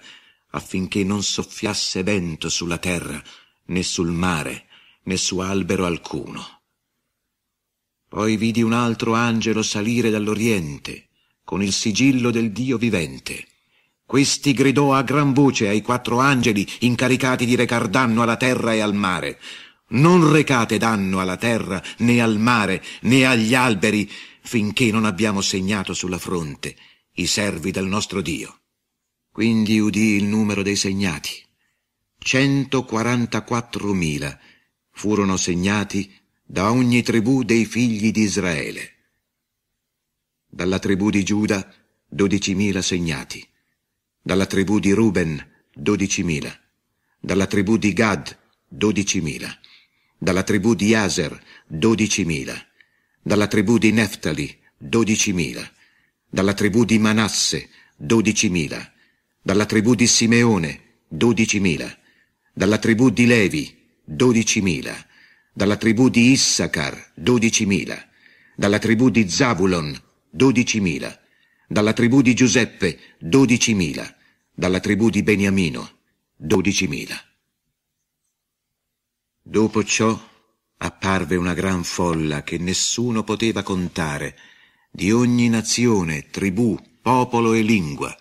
[0.50, 3.22] affinché non soffiasse vento sulla terra,
[3.66, 4.66] né sul mare,
[5.04, 6.62] né su albero alcuno.
[8.08, 11.08] Poi vidi un altro angelo salire dall'Oriente,
[11.42, 13.48] con il sigillo del Dio vivente.
[14.06, 18.80] Questi gridò a gran voce ai quattro angeli incaricati di recar danno alla terra e
[18.80, 19.40] al mare,
[19.94, 24.10] non recate danno alla terra, né al mare, né agli alberi,
[24.42, 26.76] finché non abbiamo segnato sulla fronte
[27.14, 28.58] i servi del nostro Dio.
[29.30, 31.42] Quindi udì il numero dei segnati.
[32.24, 34.38] 144.000
[34.90, 36.12] furono segnati
[36.44, 38.90] da ogni tribù dei figli di Israele.
[40.46, 41.68] Dalla tribù di Giuda
[42.14, 43.46] 12.000 segnati,
[44.22, 45.44] dalla tribù di Ruben
[45.76, 46.56] 12.000,
[47.18, 48.38] dalla tribù di Gad
[48.72, 49.52] 12.000
[50.24, 51.38] dalla tribù di Aser
[51.70, 52.56] 12.000,
[53.20, 55.70] dalla tribù di Neftali 12.000,
[56.30, 57.68] dalla tribù di Manasse
[58.02, 58.90] 12.000,
[59.42, 61.96] dalla tribù di Simeone 12.000,
[62.54, 63.76] dalla tribù di Levi
[64.08, 64.96] 12.000,
[65.52, 68.06] dalla tribù di Issachar 12.000,
[68.56, 69.94] dalla tribù di Zavulon
[70.34, 71.18] 12.000,
[71.68, 74.14] dalla tribù di Giuseppe 12.000,
[74.54, 75.98] dalla tribù di Beniamino
[76.42, 77.33] 12.000.
[79.46, 80.18] Dopo ciò
[80.78, 84.38] apparve una gran folla che nessuno poteva contare,
[84.90, 88.16] di ogni nazione, tribù, popolo e lingua.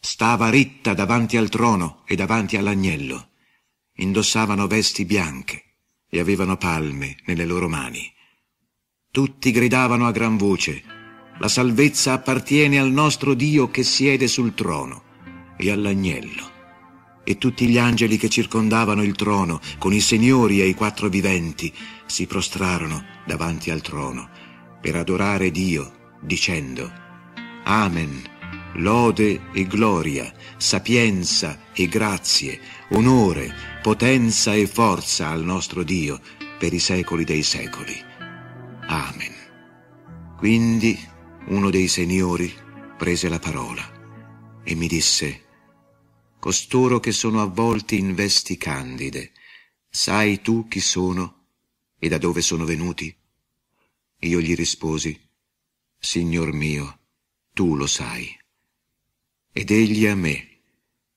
[0.00, 3.28] Stava ritta davanti al trono e davanti all'agnello.
[3.98, 5.62] Indossavano vesti bianche
[6.08, 8.12] e avevano palme nelle loro mani.
[9.08, 10.82] Tutti gridavano a gran voce,
[11.38, 16.49] la salvezza appartiene al nostro Dio che siede sul trono e all'agnello
[17.30, 21.72] e tutti gli angeli che circondavano il trono, con i signori e i quattro viventi,
[22.04, 24.28] si prostrarono davanti al trono
[24.80, 26.90] per adorare Dio, dicendo,
[27.62, 28.20] Amen,
[28.74, 32.58] lode e gloria, sapienza e grazie,
[32.90, 36.18] onore, potenza e forza al nostro Dio
[36.58, 37.94] per i secoli dei secoli.
[38.88, 39.34] Amen.
[40.36, 40.98] Quindi
[41.46, 42.52] uno dei signori
[42.98, 43.88] prese la parola
[44.64, 45.42] e mi disse,
[46.40, 49.32] costoro che sono avvolti in vesti candide,
[49.88, 51.46] sai tu chi sono
[51.98, 53.14] e da dove sono venuti?
[54.20, 55.16] Io gli risposi,
[55.98, 56.98] Signor mio,
[57.52, 58.36] tu lo sai.
[59.52, 60.62] Ed egli a me,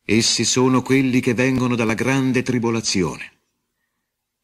[0.03, 3.31] essi sono quelli che vengono dalla grande tribolazione.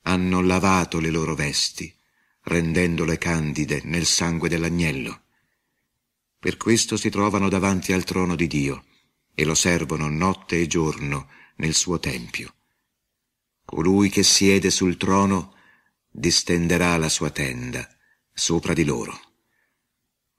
[0.04, 1.94] Hanno lavato le loro vesti,
[2.44, 5.24] rendendole candide nel sangue dell'agnello.
[6.40, 8.84] Per questo si trovano davanti al trono di Dio
[9.40, 12.56] e lo servono notte e giorno nel suo tempio.
[13.64, 15.56] Colui che siede sul trono
[16.12, 17.88] distenderà la sua tenda
[18.34, 19.18] sopra di loro.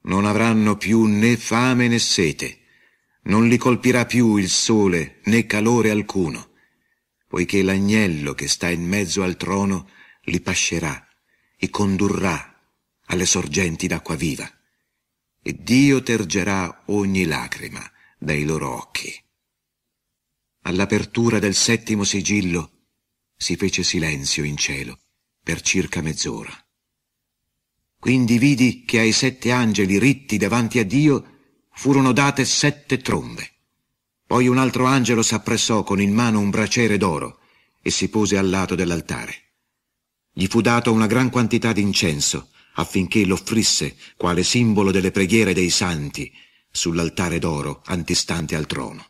[0.03, 2.59] Non avranno più né fame né sete,
[3.23, 6.51] non li colpirà più il sole né calore alcuno,
[7.27, 9.89] poiché l'agnello che sta in mezzo al trono
[10.25, 11.09] li pascerà
[11.57, 12.55] e condurrà
[13.07, 14.47] alle sorgenti d'acqua viva.
[15.41, 17.91] E Dio tergerà ogni lacrima
[18.23, 19.11] dai loro occhi.
[20.65, 22.89] All'apertura del settimo sigillo
[23.35, 25.01] si fece silenzio in cielo
[25.43, 26.53] per circa mezz'ora.
[27.99, 31.39] Quindi vidi che ai sette angeli ritti davanti a Dio
[31.73, 33.55] furono date sette trombe.
[34.27, 37.41] Poi un altro angelo s'appressò con in mano un braciere d'oro
[37.81, 39.55] e si pose al lato dell'altare.
[40.31, 45.71] Gli fu dato una gran quantità di incenso affinché l'offrisse quale simbolo delle preghiere dei
[45.71, 46.31] santi
[46.71, 49.09] sull'altare d'oro antistante al trono.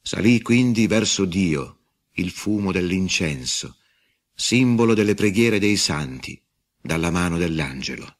[0.00, 1.78] Salì quindi verso Dio
[2.14, 3.78] il fumo dell'incenso,
[4.34, 6.40] simbolo delle preghiere dei santi,
[6.80, 8.18] dalla mano dell'angelo.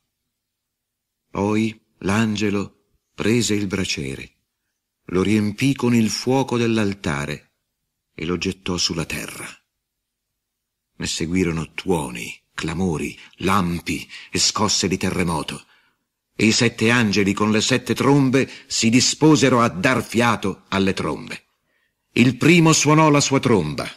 [1.28, 4.36] Poi l'angelo prese il braciere,
[5.06, 7.52] lo riempì con il fuoco dell'altare
[8.14, 9.46] e lo gettò sulla terra.
[10.96, 15.66] Ne seguirono tuoni, clamori, lampi e scosse di terremoto
[16.34, 21.44] e i sette angeli con le sette trombe si disposero a dar fiato alle trombe.
[22.12, 23.88] Il primo suonò la sua tromba.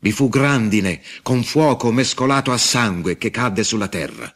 [0.00, 4.32] Vi fu grandine con fuoco mescolato a sangue che cadde sulla terra.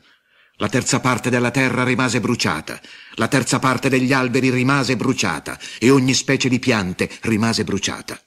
[0.58, 2.80] La terza parte della terra rimase bruciata,
[3.14, 8.20] la terza parte degli alberi rimase bruciata e ogni specie di piante rimase bruciata.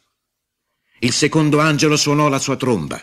[0.99, 3.01] Il secondo angelo suonò la sua tromba.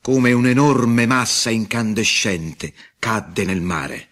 [0.00, 4.08] Come un'enorme massa incandescente cadde nel mare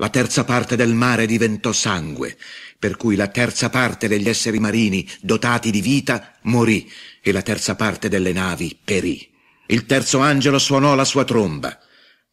[0.00, 2.34] la terza parte del mare diventò sangue,
[2.78, 7.74] per cui la terza parte degli esseri marini dotati di vita morì e la terza
[7.74, 9.30] parte delle navi perì.
[9.66, 11.78] Il terzo angelo suonò la sua tromba.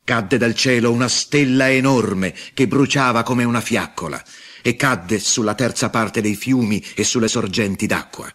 [0.05, 4.23] Cadde dal cielo una stella enorme che bruciava come una fiaccola
[4.61, 8.31] e cadde sulla terza parte dei fiumi e sulle sorgenti d'acqua.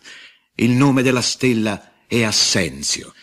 [0.56, 3.14] Il nome della stella è Assenzio.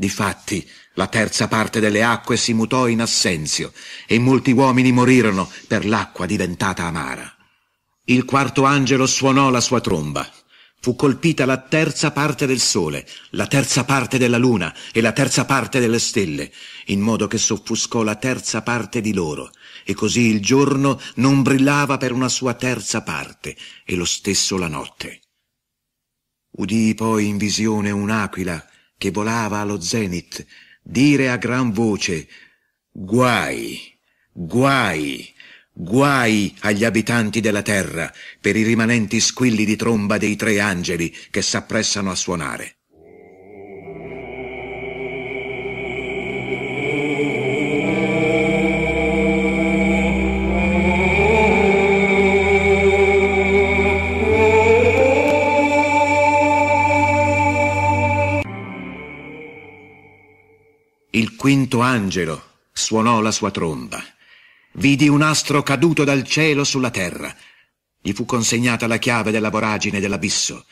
[0.00, 3.72] Difatti, la terza parte delle acque si mutò in assenzio
[4.06, 7.36] e molti uomini morirono per l'acqua diventata amara.
[8.04, 10.24] Il quarto angelo suonò la sua tromba.
[10.80, 15.44] Fu colpita la terza parte del sole, la terza parte della luna e la terza
[15.44, 16.52] parte delle stelle,
[16.86, 19.50] in modo che s'offuscò la terza parte di loro,
[19.84, 24.68] e così il giorno non brillava per una sua terza parte, e lo stesso la
[24.68, 25.22] notte.
[26.52, 28.64] Udii poi in visione un'aquila
[28.98, 30.44] che volava allo zenit
[30.82, 32.28] dire a gran voce
[32.90, 33.98] guai,
[34.32, 35.32] guai,
[35.72, 41.40] guai agli abitanti della terra per i rimanenti squilli di tromba dei tre angeli che
[41.40, 42.77] s'appressano a suonare.
[61.36, 64.02] Quinto angelo suonò la sua tromba
[64.78, 67.34] vidi un astro caduto dal cielo sulla terra.
[68.00, 70.66] Gli fu consegnata la chiave della voragine dell'abisso.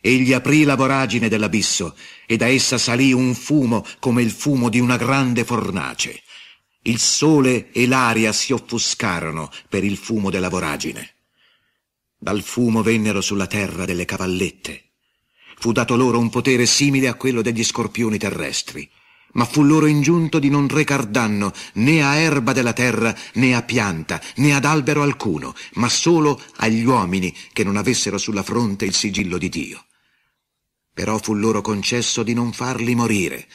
[0.00, 1.96] Egli aprì la voragine dell'abisso
[2.26, 6.22] e da essa salì un fumo come il fumo di una grande fornace.
[6.82, 11.14] Il sole e l'aria si offuscarono per il fumo della voragine.
[12.16, 14.84] Dal fumo vennero sulla terra delle cavallette.
[15.58, 18.88] Fu dato loro un potere simile a quello degli scorpioni terrestri
[19.32, 23.62] ma fu loro ingiunto di non recar danno né a erba della terra, né a
[23.62, 28.94] pianta, né ad albero alcuno, ma solo agli uomini che non avessero sulla fronte il
[28.94, 29.84] sigillo di Dio.
[30.94, 33.46] Però fu loro concesso di non farli morire,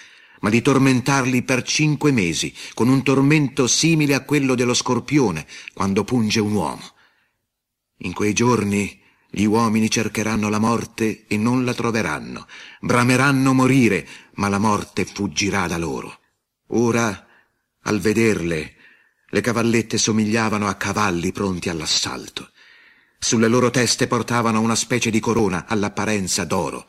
[0.42, 6.04] ma di tormentarli per cinque mesi, con un tormento simile a quello dello scorpione, quando
[6.04, 6.92] punge un uomo.
[8.00, 12.46] In quei giorni gli uomini cercheranno la morte e non la troveranno,
[12.82, 16.20] brameranno morire, ma la morte fuggirà da loro.
[16.68, 17.28] Ora,
[17.84, 18.76] al vederle,
[19.30, 22.52] le cavallette somigliavano a cavalli pronti all'assalto.
[23.20, 26.86] Sulle loro teste portavano una specie di corona all'apparenza d'oro.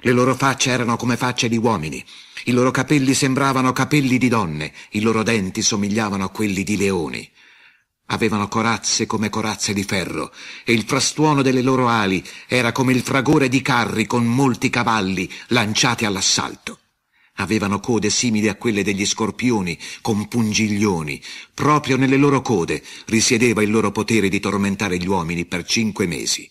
[0.00, 2.04] Le loro facce erano come facce di uomini.
[2.44, 4.72] I loro capelli sembravano capelli di donne.
[4.90, 7.30] I loro denti somigliavano a quelli di leoni.
[8.06, 10.32] Avevano corazze come corazze di ferro,
[10.64, 15.30] e il frastuono delle loro ali era come il fragore di carri con molti cavalli
[15.48, 16.81] lanciati all'assalto.
[17.36, 21.20] Avevano code simili a quelle degli scorpioni, con pungiglioni.
[21.54, 26.50] Proprio nelle loro code risiedeva il loro potere di tormentare gli uomini per cinque mesi.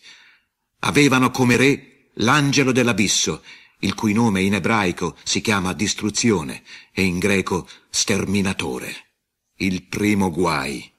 [0.80, 3.44] Avevano come re l'angelo dell'abisso,
[3.80, 9.10] il cui nome in ebraico si chiama distruzione e in greco sterminatore.
[9.58, 10.92] Il primo guai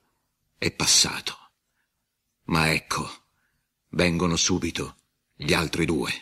[0.56, 1.36] è passato.
[2.44, 3.10] Ma ecco,
[3.90, 4.96] vengono subito
[5.34, 6.12] gli altri due.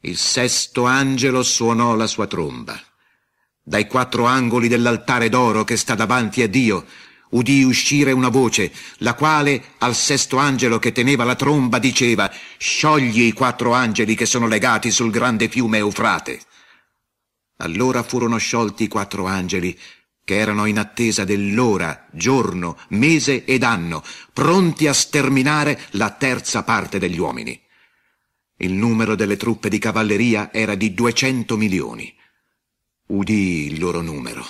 [0.00, 2.80] Il sesto angelo suonò la sua tromba.
[3.62, 6.86] Dai quattro angoli dell'altare d'oro che sta davanti a Dio
[7.30, 13.22] udì uscire una voce, la quale al sesto angelo che teneva la tromba diceva «Sciogli
[13.22, 16.40] i quattro angeli che sono legati sul grande fiume Eufrate».
[17.58, 19.76] Allora furono sciolti i quattro angeli
[20.22, 26.98] che erano in attesa dell'ora, giorno, mese ed anno, pronti a sterminare la terza parte
[26.98, 27.65] degli uomini.
[28.58, 32.14] Il numero delle truppe di cavalleria era di duecento milioni.
[33.08, 34.42] Udì il loro numero.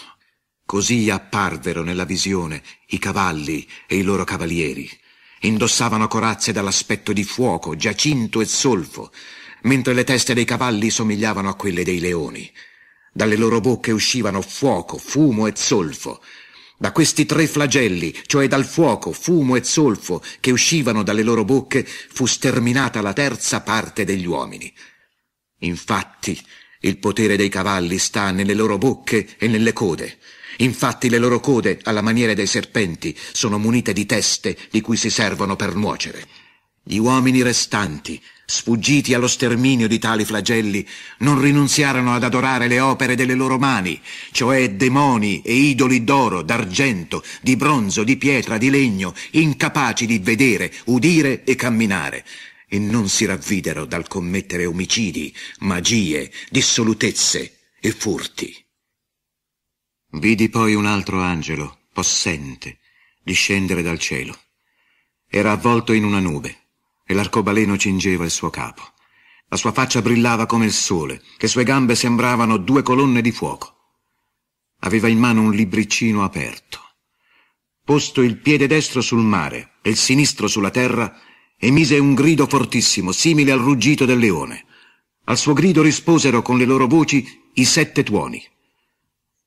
[0.64, 4.88] Così apparvero nella visione i cavalli e i loro cavalieri.
[5.40, 9.10] Indossavano corazze dall'aspetto di fuoco, giacinto e solfo,
[9.62, 12.48] mentre le teste dei cavalli somigliavano a quelle dei leoni.
[13.12, 16.22] Dalle loro bocche uscivano fuoco, fumo e zolfo.
[16.78, 21.86] Da questi tre flagelli, cioè dal fuoco, fumo e zolfo che uscivano dalle loro bocche,
[21.86, 24.72] fu sterminata la terza parte degli uomini.
[25.60, 26.38] Infatti,
[26.80, 30.18] il potere dei cavalli sta nelle loro bocche e nelle code.
[30.58, 35.08] Infatti le loro code, alla maniera dei serpenti, sono munite di teste di cui si
[35.08, 36.26] servono per nuocere.
[36.82, 40.86] Gli uomini restanti, sfuggiti allo sterminio di tali flagelli,
[41.18, 47.24] non rinunziarono ad adorare le opere delle loro mani, cioè demoni e idoli d'oro, d'argento,
[47.42, 52.24] di bronzo, di pietra, di legno, incapaci di vedere, udire e camminare,
[52.68, 58.64] e non si ravvidero dal commettere omicidi, magie, dissolutezze e furti.
[60.12, 62.78] Vidi poi un altro angelo, possente,
[63.22, 64.38] discendere dal cielo.
[65.28, 66.65] Era avvolto in una nube
[67.06, 68.82] e l'arcobaleno cingeva il suo capo.
[69.48, 73.74] La sua faccia brillava come il sole, le sue gambe sembravano due colonne di fuoco.
[74.80, 76.80] Aveva in mano un libriccino aperto.
[77.84, 81.20] Posto il piede destro sul mare e il sinistro sulla terra,
[81.56, 84.64] emise un grido fortissimo, simile al ruggito del leone.
[85.26, 88.44] Al suo grido risposero con le loro voci i sette tuoni.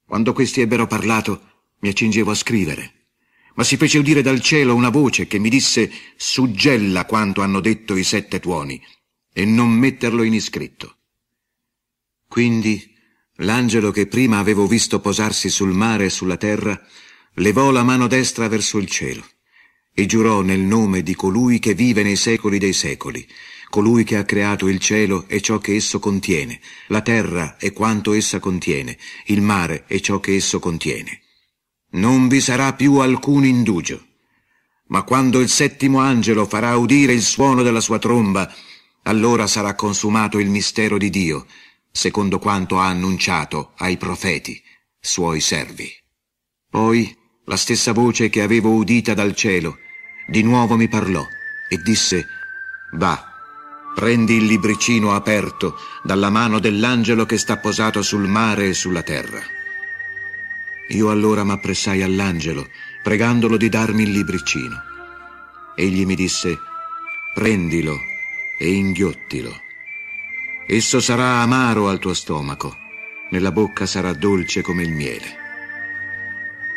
[0.05, 1.41] Quando questi ebbero parlato,
[1.79, 2.98] mi accingevo a scrivere
[3.59, 7.97] ma si fece udire dal cielo una voce che mi disse suggella quanto hanno detto
[7.97, 8.81] i sette tuoni
[9.33, 10.95] e non metterlo in iscritto.
[12.25, 12.95] Quindi
[13.39, 16.81] l'angelo che prima avevo visto posarsi sul mare e sulla terra
[17.33, 19.27] levò la mano destra verso il cielo
[19.93, 23.27] e giurò nel nome di colui che vive nei secoli dei secoli,
[23.69, 28.13] colui che ha creato il cielo e ciò che esso contiene, la terra e quanto
[28.13, 31.23] essa contiene, il mare e ciò che esso contiene
[31.91, 34.05] non vi sarà più alcun indugio.
[34.87, 38.51] Ma quando il settimo angelo farà udire il suono della sua tromba,
[39.03, 41.45] allora sarà consumato il mistero di Dio,
[41.91, 44.61] secondo quanto ha annunciato ai profeti,
[44.99, 45.91] suoi servi.
[46.69, 47.15] Poi
[47.45, 49.77] la stessa voce che avevo udita dal cielo,
[50.27, 51.25] di nuovo mi parlò
[51.69, 52.25] e disse,
[52.93, 53.25] Va,
[53.95, 59.41] prendi il libricino aperto dalla mano dell'angelo che sta posato sul mare e sulla terra.
[60.89, 62.67] Io allora m'appressai all'angelo,
[63.03, 64.75] pregandolo di darmi il libricino.
[65.75, 66.57] Egli mi disse,
[67.33, 67.97] prendilo
[68.57, 69.61] e inghiottilo.
[70.67, 72.75] Esso sarà amaro al tuo stomaco,
[73.31, 75.37] nella bocca sarà dolce come il miele.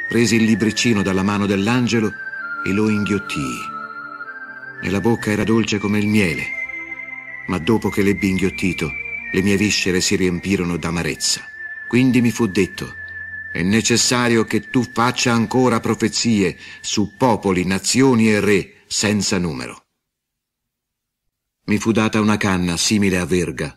[0.09, 2.13] Presi il libricino dalla mano dell'angelo
[2.67, 3.71] e lo inghiottii.
[4.83, 6.45] Nella bocca era dolce come il miele,
[7.47, 8.93] ma dopo che l'ebbi inghiottito,
[9.33, 11.41] le mie viscere si riempirono d'amarezza.
[11.89, 12.97] Quindi mi fu detto,
[13.53, 19.85] è necessario che tu faccia ancora profezie su popoli, nazioni e re senza numero.
[21.65, 23.75] Mi fu data una canna simile a verga,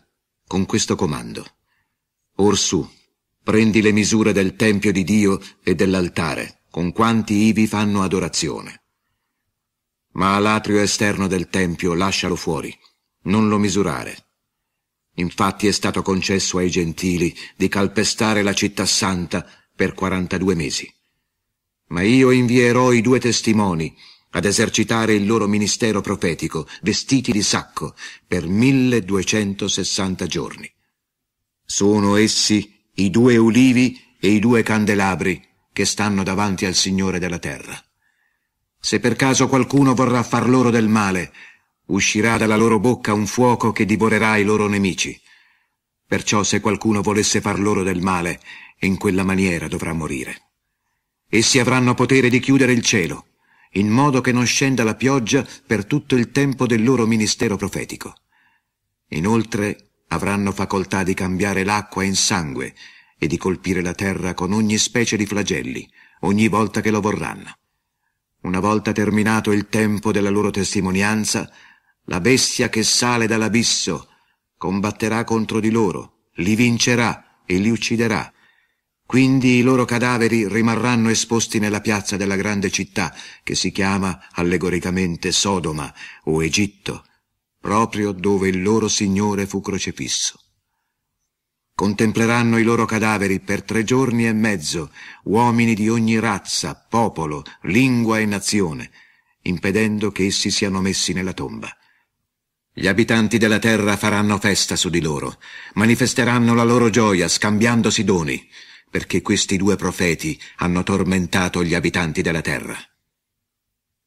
[0.48, 1.46] con questo comando.
[2.38, 2.90] Orsù,
[3.44, 8.84] prendi le misure del Tempio di Dio e dell'altare, con quanti ivi fanno adorazione.
[10.14, 12.74] Ma l'atrio esterno del Tempio lascialo fuori,
[13.24, 14.18] non lo misurare.
[15.16, 19.46] Infatti è stato concesso ai gentili di calpestare la città santa
[19.76, 20.92] per 42 mesi.
[21.88, 23.96] Ma io invierò i due testimoni
[24.32, 27.96] ad esercitare il loro ministero profetico, vestiti di sacco,
[28.28, 30.72] per 1260 giorni.
[31.64, 37.40] Sono essi i due ulivi e i due candelabri che stanno davanti al Signore della
[37.40, 37.82] terra.
[38.80, 41.34] Se per caso qualcuno vorrà far loro del male,
[41.88, 45.20] uscirà dalla loro bocca un fuoco che divorerà i loro nemici.
[46.08, 48.39] Perciò se qualcuno volesse far loro del male,
[48.80, 50.51] in quella maniera dovrà morire.
[51.28, 53.28] Essi avranno potere di chiudere il cielo,
[53.72, 58.14] in modo che non scenda la pioggia per tutto il tempo del loro ministero profetico.
[59.10, 62.76] Inoltre avranno facoltà di cambiare l'acqua in sangue
[63.18, 65.89] e di colpire la terra con ogni specie di flagelli,
[66.22, 67.58] ogni volta che lo vorranno.
[68.41, 71.51] Una volta terminato il tempo della loro testimonianza,
[72.06, 74.10] la bestia che sale dall'abisso
[74.66, 78.34] combatterà contro di loro, li vincerà e li ucciderà.
[79.05, 83.13] Quindi i loro cadaveri rimarranno esposti nella piazza della grande città,
[83.43, 85.93] che si chiama allegoricamente Sodoma
[86.24, 87.05] o Egitto,
[87.59, 90.39] proprio dove il loro Signore fu crocifisso.
[91.76, 94.91] Contempleranno i loro cadaveri per tre giorni e mezzo,
[95.26, 98.89] uomini di ogni razza, popolo, lingua e nazione,
[99.43, 101.70] impedendo che essi siano messi nella tomba.
[102.78, 105.40] Gli abitanti della terra faranno festa su di loro,
[105.76, 108.46] manifesteranno la loro gioia scambiandosi doni,
[108.90, 112.78] perché questi due profeti hanno tormentato gli abitanti della terra.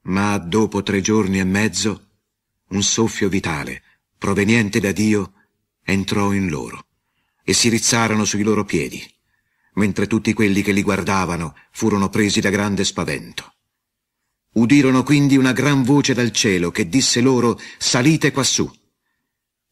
[0.02, 2.08] Ma dopo tre giorni e mezzo,
[2.68, 3.82] un soffio vitale,
[4.18, 5.32] proveniente da Dio,
[5.82, 6.88] entrò in loro
[7.42, 9.02] e si rizzarono sui loro piedi,
[9.76, 13.54] mentre tutti quelli che li guardavano furono presi da grande spavento.
[14.54, 18.70] Udirono quindi una gran voce dal cielo che disse loro salite quassù.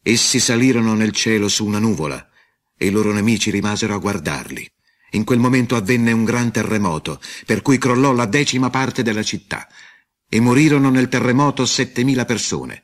[0.01, 2.29] Essi salirono nel cielo su una nuvola
[2.77, 4.69] e i loro nemici rimasero a guardarli.
[5.11, 9.67] In quel momento avvenne un gran terremoto, per cui crollò la decima parte della città,
[10.29, 12.83] e morirono nel terremoto settemila persone.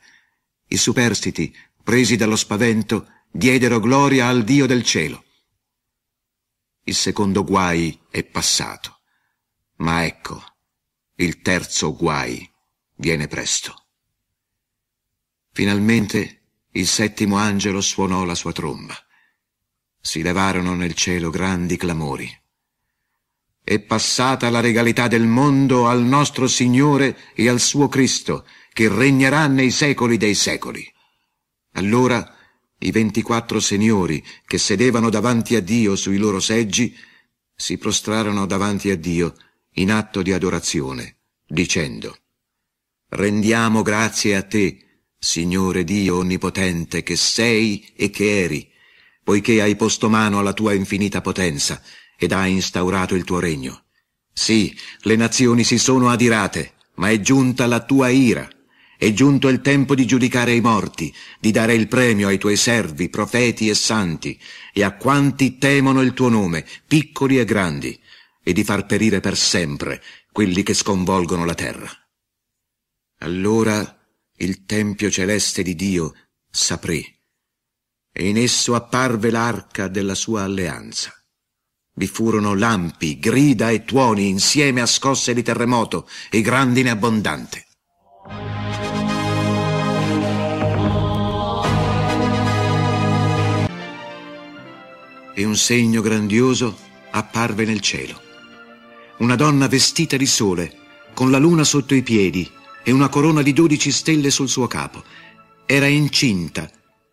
[0.68, 5.24] I superstiti, presi dallo spavento, diedero gloria al Dio del cielo.
[6.84, 9.00] Il secondo guai è passato,
[9.76, 10.53] ma ecco,
[11.16, 12.48] il terzo guai
[12.96, 13.86] viene presto.
[15.52, 16.40] Finalmente
[16.72, 18.94] il settimo angelo suonò la sua tromba
[20.04, 22.30] si levarono nel cielo grandi clamori.
[23.64, 29.46] È passata la regalità del mondo al nostro Signore e al suo Cristo, che regnerà
[29.46, 30.86] nei secoli dei secoli.
[31.72, 32.36] Allora
[32.80, 36.94] i ventiquattro signori che sedevano davanti a Dio sui loro seggi
[37.56, 39.34] si prostrarono davanti a Dio
[39.74, 42.16] in atto di adorazione, dicendo
[43.08, 44.78] Rendiamo grazie a te,
[45.18, 48.70] Signore Dio Onnipotente, che sei e che eri,
[49.22, 51.80] poiché hai posto mano alla tua infinita potenza
[52.18, 53.84] ed hai instaurato il tuo regno.
[54.32, 58.48] Sì, le nazioni si sono adirate, ma è giunta la tua ira.
[58.96, 63.08] È giunto il tempo di giudicare i morti, di dare il premio ai tuoi servi,
[63.08, 64.38] profeti e santi,
[64.72, 67.98] e a quanti temono il tuo nome, piccoli e grandi,
[68.44, 71.90] e di far perire per sempre quelli che sconvolgono la terra.
[73.20, 73.98] Allora
[74.36, 76.14] il tempio celeste di Dio
[76.50, 77.02] saprì
[78.12, 81.12] e in esso apparve l'arca della sua alleanza.
[81.96, 87.66] Vi furono lampi, grida e tuoni insieme a scosse di terremoto e grandine abbondante.
[95.36, 96.76] E un segno grandioso
[97.10, 98.23] apparve nel cielo.
[99.18, 100.76] Una donna vestita di sole,
[101.14, 102.50] con la luna sotto i piedi
[102.82, 105.04] e una corona di dodici stelle sul suo capo.
[105.66, 106.70] Era incinta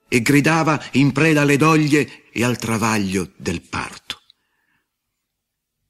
[0.07, 4.21] e gridava in preda alle doglie e al travaglio del parto.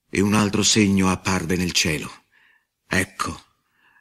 [0.09, 2.11] E un altro segno apparve nel cielo.
[2.87, 3.41] Ecco,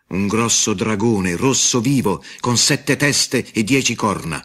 [0.09, 4.45] un grosso dragone rosso vivo con sette teste e dieci corna.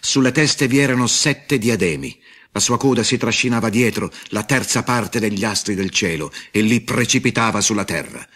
[0.00, 2.16] Sulle teste vi erano sette diademi.
[2.52, 6.80] La sua coda si trascinava dietro la terza parte degli astri del cielo e li
[6.80, 8.26] precipitava sulla terra.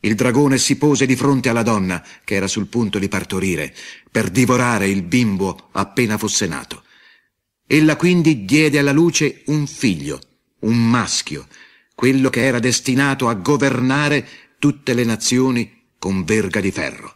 [0.00, 3.74] Il dragone si pose di fronte alla donna, che era sul punto di partorire,
[4.10, 6.84] per divorare il bimbo appena fosse nato.
[7.66, 10.20] Ella quindi diede alla luce un figlio,
[10.60, 11.48] un maschio,
[11.94, 14.26] quello che era destinato a governare
[14.58, 17.14] tutte le nazioni con verga di ferro.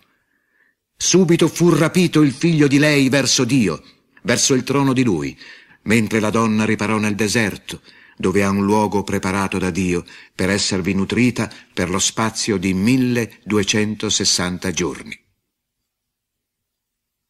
[0.96, 3.82] Subito fu rapito il figlio di lei verso Dio,
[4.22, 5.38] verso il trono di lui,
[5.82, 7.80] mentre la donna riparò nel deserto,
[8.16, 10.04] dove ha un luogo preparato da Dio
[10.34, 15.18] per esservi nutrita per lo spazio di 1260 giorni.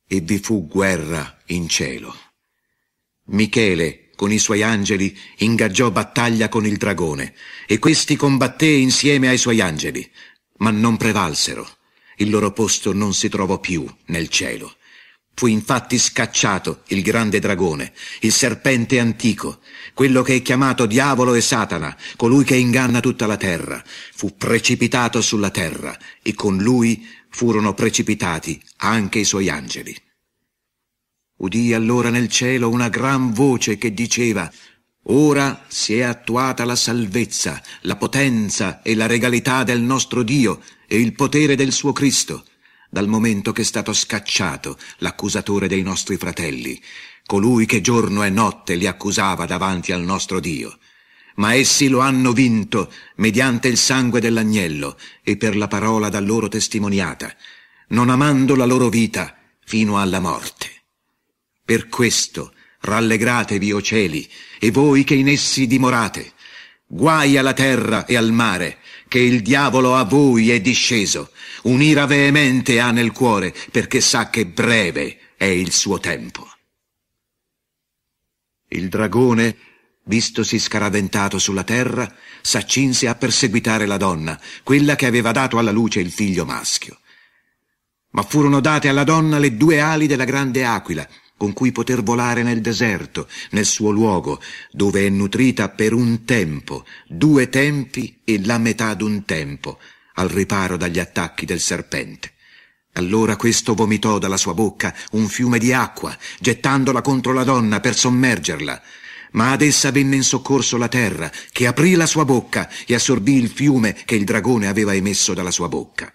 [0.09, 2.13] E vi fu guerra in cielo.
[3.27, 7.35] Michele, con i suoi angeli, ingaggiò battaglia con il dragone,
[7.67, 10.11] e questi combatté insieme ai suoi angeli,
[10.57, 11.67] ma non prevalsero.
[12.17, 14.75] Il loro posto non si trovò più nel cielo.
[15.35, 19.61] Fu infatti scacciato il grande dragone, il serpente antico,
[19.95, 23.83] quello che è chiamato diavolo e Satana, colui che inganna tutta la terra.
[24.15, 29.97] Fu precipitato sulla terra e con lui furono precipitati anche i suoi angeli.
[31.39, 34.51] Udì allora nel cielo una gran voce che diceva
[35.05, 41.01] Ora si è attuata la salvezza, la potenza e la regalità del nostro Dio e
[41.01, 42.45] il potere del suo Cristo
[42.91, 46.79] dal momento che è stato scacciato l'accusatore dei nostri fratelli,
[47.25, 50.79] colui che giorno e notte li accusava davanti al nostro Dio.
[51.37, 56.49] Ma essi lo hanno vinto mediante il sangue dell'agnello e per la parola da loro
[56.49, 57.33] testimoniata,
[57.89, 60.69] non amando la loro vita fino alla morte.
[61.65, 64.29] Per questo rallegratevi, o cieli,
[64.59, 66.33] e voi che in essi dimorate.
[66.87, 68.79] Guai alla terra e al mare,
[69.11, 71.33] che il diavolo a voi è disceso,
[71.63, 76.49] un'ira veemente ha nel cuore, perché sa che breve è il suo tempo.
[78.69, 79.57] Il dragone,
[80.05, 82.09] vistosi scaraventato sulla terra,
[82.41, 87.01] s'accinse a perseguitare la donna, quella che aveva dato alla luce il figlio maschio.
[88.11, 91.05] Ma furono date alla donna le due ali della grande aquila,
[91.41, 96.85] con cui poter volare nel deserto, nel suo luogo, dove è nutrita per un tempo,
[97.09, 99.79] due tempi e la metà d'un tempo,
[100.17, 102.35] al riparo dagli attacchi del serpente.
[102.93, 107.97] Allora questo vomitò dalla sua bocca un fiume di acqua, gettandola contro la donna per
[107.97, 108.83] sommergerla.
[109.33, 113.37] Ma ad essa venne in soccorso la terra, che aprì la sua bocca e assorbì
[113.37, 116.13] il fiume che il dragone aveva emesso dalla sua bocca.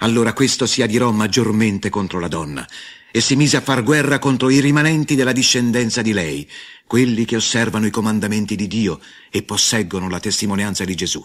[0.00, 2.68] Allora questo si adirò maggiormente contro la donna,
[3.14, 6.48] e si mise a far guerra contro i rimanenti della discendenza di lei,
[6.86, 9.00] quelli che osservano i comandamenti di Dio
[9.30, 11.22] e posseggono la testimonianza di Gesù.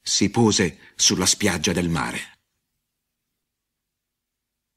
[0.00, 2.38] Si pose sulla spiaggia del mare.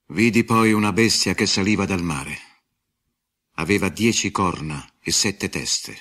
[0.08, 2.40] Vidi poi una bestia che saliva dal mare.
[3.58, 5.96] Aveva dieci corna e sette teste.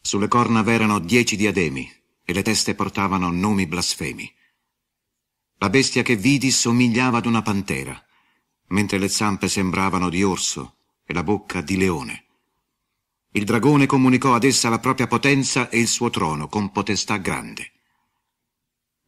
[0.00, 1.92] Sulle corna v'erano dieci diademi
[2.24, 4.32] e le teste portavano nomi blasfemi.
[5.58, 8.05] La bestia che vidi somigliava ad una pantera
[8.68, 12.24] mentre le zampe sembravano di orso e la bocca di leone.
[13.32, 17.72] Il dragone comunicò ad essa la propria potenza e il suo trono con potestà grande.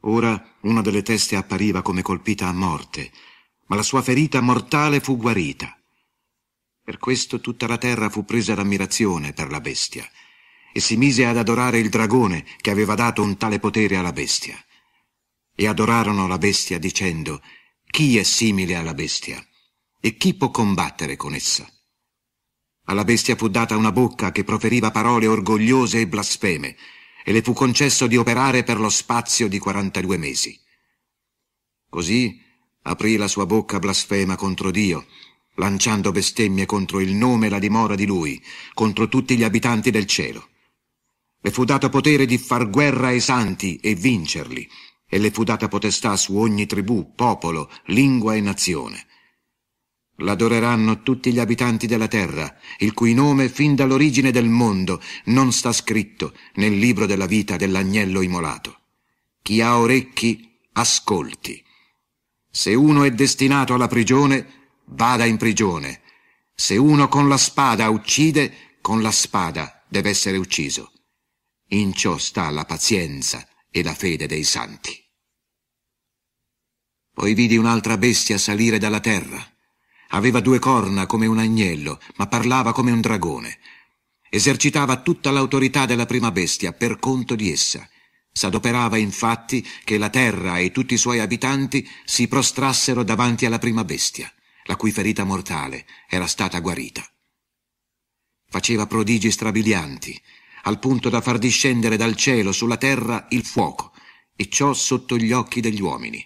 [0.03, 3.11] Ora una delle teste appariva come colpita a morte,
[3.67, 5.77] ma la sua ferita mortale fu guarita.
[6.83, 10.09] Per questo tutta la terra fu presa d'ammirazione per la bestia,
[10.73, 14.63] e si mise ad adorare il dragone che aveva dato un tale potere alla bestia.
[15.55, 17.43] E adorarono la bestia dicendo,
[17.85, 19.45] chi è simile alla bestia?
[20.01, 21.69] E chi può combattere con essa?
[22.85, 26.77] Alla bestia fu data una bocca che proferiva parole orgogliose e blasfeme,
[27.25, 30.59] e le fu concesso di operare per lo spazio di 42 mesi.
[31.91, 32.41] Così
[32.83, 35.07] aprì la sua bocca blasfema contro Dio,
[35.57, 38.41] lanciando bestemmie contro il nome e la dimora di Lui,
[38.75, 40.51] contro tutti gli abitanti del cielo.
[41.41, 44.69] Le fu dato potere di far guerra ai santi e vincerli,
[45.09, 49.08] e le fu data potestà su ogni tribù, popolo, lingua e nazione.
[50.21, 55.73] L'adoreranno tutti gli abitanti della terra, il cui nome fin dall'origine del mondo non sta
[55.73, 58.81] scritto nel libro della vita dell'agnello immolato.
[59.43, 61.63] Chi ha orecchi, ascolti.
[62.51, 66.01] Se uno è destinato alla prigione, vada in prigione.
[66.53, 70.91] Se uno con la spada uccide, con la spada deve essere ucciso.
[71.69, 75.01] In ciò sta la pazienza e la fede dei santi.
[77.13, 79.53] Poi vidi un'altra bestia salire dalla terra
[80.09, 83.59] Aveva due corna come un agnello, ma parlava come un dragone.
[84.31, 87.89] Esercitava tutta l'autorità della prima bestia per conto di essa.
[88.33, 93.85] S'adoperava infatti che la terra e tutti i suoi abitanti si prostrassero davanti alla prima
[93.85, 94.33] bestia,
[94.65, 97.05] la cui ferita mortale era stata guarita.
[98.51, 100.21] Faceva prodigi strabilianti,
[100.63, 103.93] al punto da far discendere dal cielo sulla terra il fuoco,
[104.37, 106.25] e ciò sotto gli occhi degli uomini.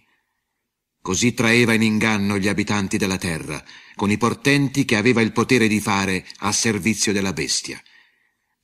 [1.02, 3.62] Così traeva in inganno gli abitanti della terra,
[3.96, 7.82] con i portenti che aveva il potere di fare a servizio della bestia.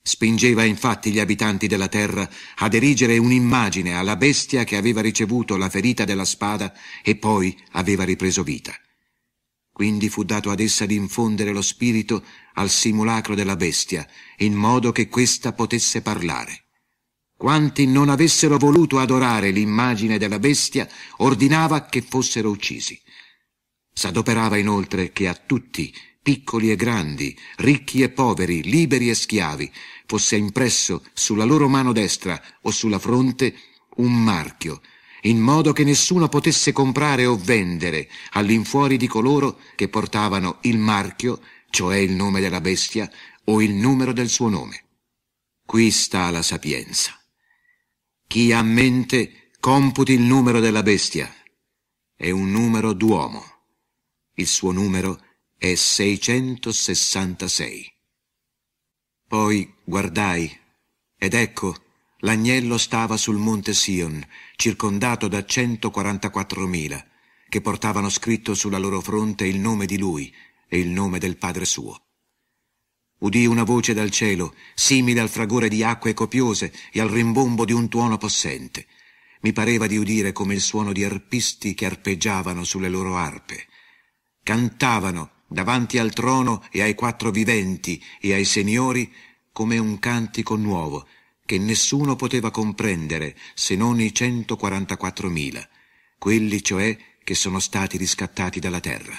[0.01, 5.69] Spingeva infatti gli abitanti della terra ad erigere un'immagine alla bestia che aveva ricevuto la
[5.69, 6.73] ferita della spada
[7.03, 8.73] e poi aveva ripreso vita.
[9.73, 12.23] Quindi fu dato ad essa di infondere lo spirito
[12.53, 16.68] al simulacro della bestia, in modo che questa potesse parlare.
[17.39, 20.85] Quanti non avessero voluto adorare l'immagine della bestia,
[21.19, 23.01] ordinava che fossero uccisi.
[23.93, 25.89] S'adoperava inoltre che a tutti,
[26.21, 29.71] piccoli e grandi, ricchi e poveri, liberi e schiavi,
[30.05, 33.55] fosse impresso sulla loro mano destra o sulla fronte
[33.95, 34.81] un marchio,
[35.21, 41.39] in modo che nessuno potesse comprare o vendere all'infuori di coloro che portavano il marchio,
[41.69, 43.09] cioè il nome della bestia,
[43.45, 44.83] o il numero del suo nome.
[45.65, 47.18] Qui sta la sapienza.
[48.31, 51.33] Chi ha mente computi il numero della bestia.
[52.15, 53.43] È un numero d'uomo.
[54.35, 55.19] Il suo numero
[55.57, 57.91] è 666.
[59.27, 60.55] Poi guardai,
[61.17, 61.75] ed ecco,
[62.19, 64.23] l'agnello stava sul monte Sion,
[64.55, 67.03] circondato da 144.000,
[67.49, 70.31] che portavano scritto sulla loro fronte il nome di lui
[70.67, 72.08] e il nome del Padre suo.
[73.19, 77.73] Udì una voce dal cielo, simile al fragore di acque copiose e al rimbombo di
[77.73, 78.85] un tuono possente.
[79.41, 83.67] Mi pareva di udire come il suono di arpisti che arpeggiavano sulle loro arpe.
[84.41, 89.11] Cantavano davanti al trono e ai quattro viventi e ai signori
[89.51, 91.07] come un cantico nuovo,
[91.45, 95.67] che nessuno poteva comprendere se non i 144.000,
[96.17, 99.17] quelli cioè che sono stati riscattati dalla terra.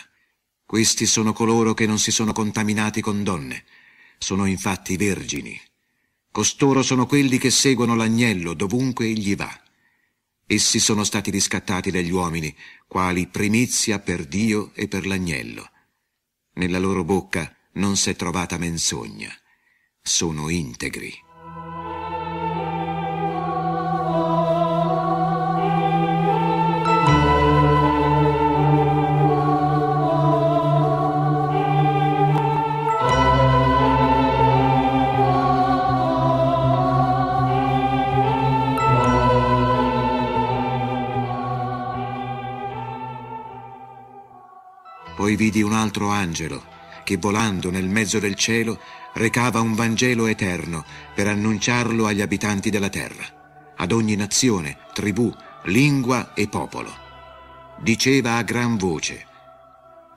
[0.64, 3.64] Questi sono coloro che non si sono contaminati con donne,
[4.22, 5.58] sono infatti vergini.
[6.30, 9.50] Costoro sono quelli che seguono l'agnello dovunque egli va.
[10.46, 12.54] Essi sono stati riscattati dagli uomini,
[12.86, 15.70] quali primizia per Dio e per l'agnello.
[16.54, 19.32] Nella loro bocca non s'è trovata menzogna.
[20.02, 21.29] Sono integri.
[45.50, 46.62] Vidi un altro angelo
[47.02, 48.78] che volando nel mezzo del cielo
[49.14, 55.34] recava un Vangelo eterno per annunciarlo agli abitanti della terra, ad ogni nazione, tribù,
[55.64, 56.92] lingua e popolo.
[57.80, 59.26] Diceva a gran voce,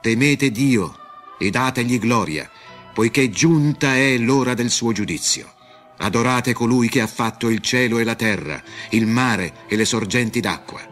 [0.02, 0.96] temete Dio
[1.40, 2.48] e dategli gloria,
[2.94, 5.52] poiché giunta è l'ora del suo giudizio.
[5.98, 8.62] Adorate colui che ha fatto il cielo e la terra,
[8.92, 10.92] il mare e le sorgenti d'acqua.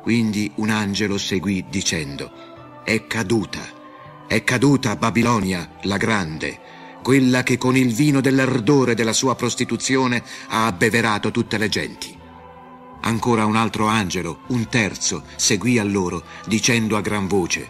[0.00, 2.47] Quindi un angelo seguì dicendo,
[2.88, 3.60] è caduta.
[4.26, 6.58] È caduta Babilonia, la grande,
[7.02, 12.18] quella che con il vino dell'ardore della sua prostituzione ha abbeverato tutte le genti.
[13.02, 17.68] Ancora un altro angelo, un terzo, seguì a loro, dicendo a gran voce,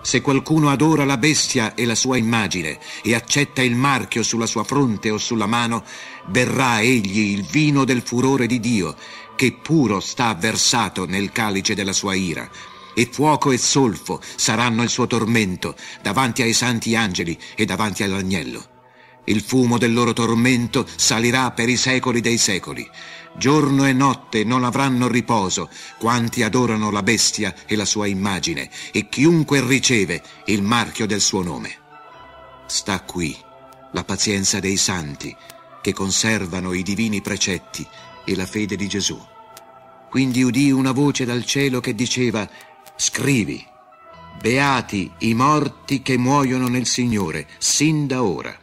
[0.00, 4.62] se qualcuno adora la bestia e la sua immagine e accetta il marchio sulla sua
[4.62, 5.82] fronte o sulla mano,
[6.26, 8.94] berrà egli il vino del furore di Dio,
[9.34, 12.48] che puro sta versato nel calice della sua ira,
[12.94, 18.70] e fuoco e solfo saranno il suo tormento davanti ai santi angeli e davanti all'agnello.
[19.24, 22.88] Il fumo del loro tormento salirà per i secoli dei secoli.
[23.36, 29.08] Giorno e notte non avranno riposo quanti adorano la bestia e la sua immagine e
[29.08, 31.76] chiunque riceve il marchio del suo nome.
[32.66, 33.36] Sta qui
[33.92, 35.34] la pazienza dei santi
[35.80, 37.86] che conservano i divini precetti
[38.24, 39.20] e la fede di Gesù.
[40.10, 42.48] Quindi udì una voce dal cielo che diceva
[43.04, 43.60] Scrivi,
[44.40, 48.56] beati i morti che muoiono nel Signore, sin da ora.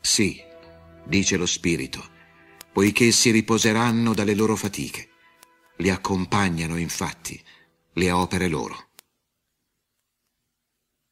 [0.00, 0.42] Sì,
[1.04, 2.02] dice lo Spirito,
[2.72, 5.10] poiché si riposeranno dalle loro fatiche.
[5.76, 7.38] Li accompagnano, infatti,
[7.92, 8.92] le opere loro.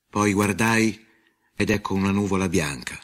[0.09, 1.07] Poi guardai
[1.55, 2.99] ed ecco una nuvola bianca,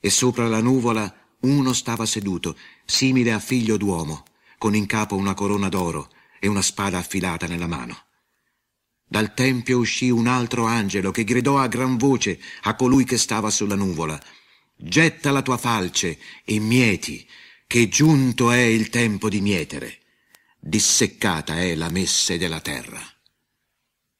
[0.00, 4.24] e sopra la nuvola uno stava seduto, simile a figlio d'uomo,
[4.58, 6.10] con in capo una corona d'oro
[6.40, 8.00] e una spada affilata nella mano.
[9.08, 13.50] Dal tempio uscì un altro angelo che gridò a gran voce a colui che stava
[13.50, 14.20] sulla nuvola.
[14.76, 17.26] getta la tua falce e mieti,
[17.66, 20.00] che giunto è il tempo di mietere.
[20.58, 23.00] Disseccata è la messe della terra.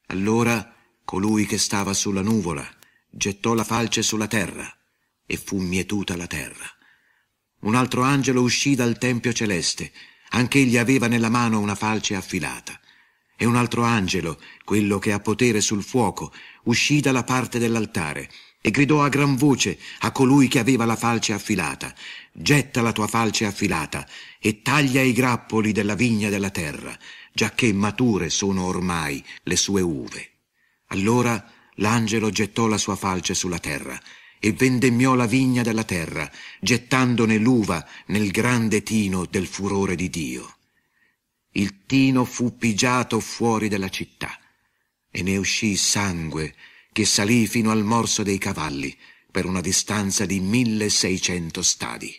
[0.07, 0.73] Allora
[1.03, 2.67] colui che stava sulla nuvola
[3.09, 4.73] gettò la falce sulla terra
[5.25, 6.65] e fu mietuta la terra.
[7.61, 9.91] Un altro angelo uscì dal tempio celeste,
[10.29, 12.79] anch'egli aveva nella mano una falce affilata.
[13.37, 16.33] E un altro angelo, quello che ha potere sul fuoco,
[16.63, 18.29] uscì dalla parte dell'altare
[18.59, 21.93] e gridò a gran voce a colui che aveva la falce affilata,
[22.33, 24.05] getta la tua falce affilata
[24.39, 26.97] e taglia i grappoli della vigna della terra,
[27.31, 30.31] giacché mature sono ormai le sue uve.
[30.87, 33.97] Allora l'angelo gettò la sua falce sulla terra
[34.39, 36.29] e vendemmiò la vigna della terra,
[36.59, 40.56] gettandone l'uva nel grande tino del furore di Dio.
[41.57, 44.29] Il tino fu pigiato fuori della città
[45.09, 46.53] e ne uscì sangue
[46.91, 48.95] che salì fino al morso dei cavalli
[49.31, 52.15] per una distanza di milleseicento stadi.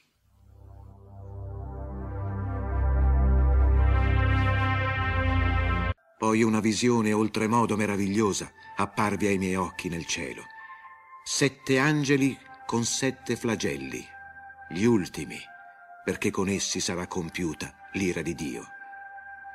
[6.19, 10.43] Poi una visione oltremodo meravigliosa apparve ai miei occhi nel cielo
[11.23, 12.37] sette angeli
[12.67, 14.05] con sette flagelli,
[14.71, 15.39] gli ultimi,
[16.05, 18.73] perché con essi sarà compiuta l'ira di Dio.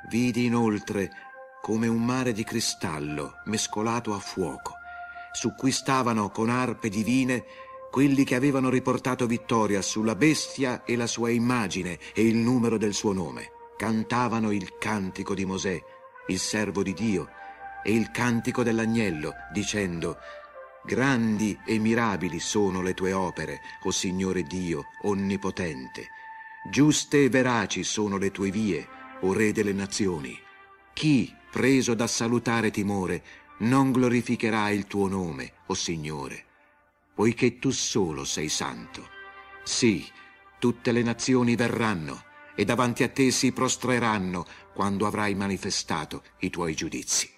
[0.08, 1.10] Vidi inoltre
[1.62, 4.74] come un mare di cristallo mescolato a fuoco,
[5.32, 7.44] su cui stavano con arpe divine
[7.90, 12.92] quelli che avevano riportato vittoria sulla bestia e la sua immagine e il numero del
[12.92, 13.52] suo nome.
[13.76, 15.80] Cantavano il cantico di Mosè,
[16.26, 17.28] il servo di Dio,
[17.82, 20.18] e il cantico dell'agnello, dicendo
[20.84, 26.08] Grandi e mirabili sono le tue opere, o Signore Dio onnipotente.
[26.70, 28.86] Giuste e veraci sono le tue vie,
[29.20, 30.38] o Re delle nazioni.
[30.92, 33.22] Chi, preso da salutare timore,
[33.58, 36.44] non glorificherà il tuo nome, o Signore?
[37.14, 39.08] Poiché tu solo sei santo.
[39.62, 40.04] Sì,
[40.58, 46.74] tutte le nazioni verranno e davanti a te si prostreranno quando avrai manifestato i tuoi
[46.74, 47.33] giudizi.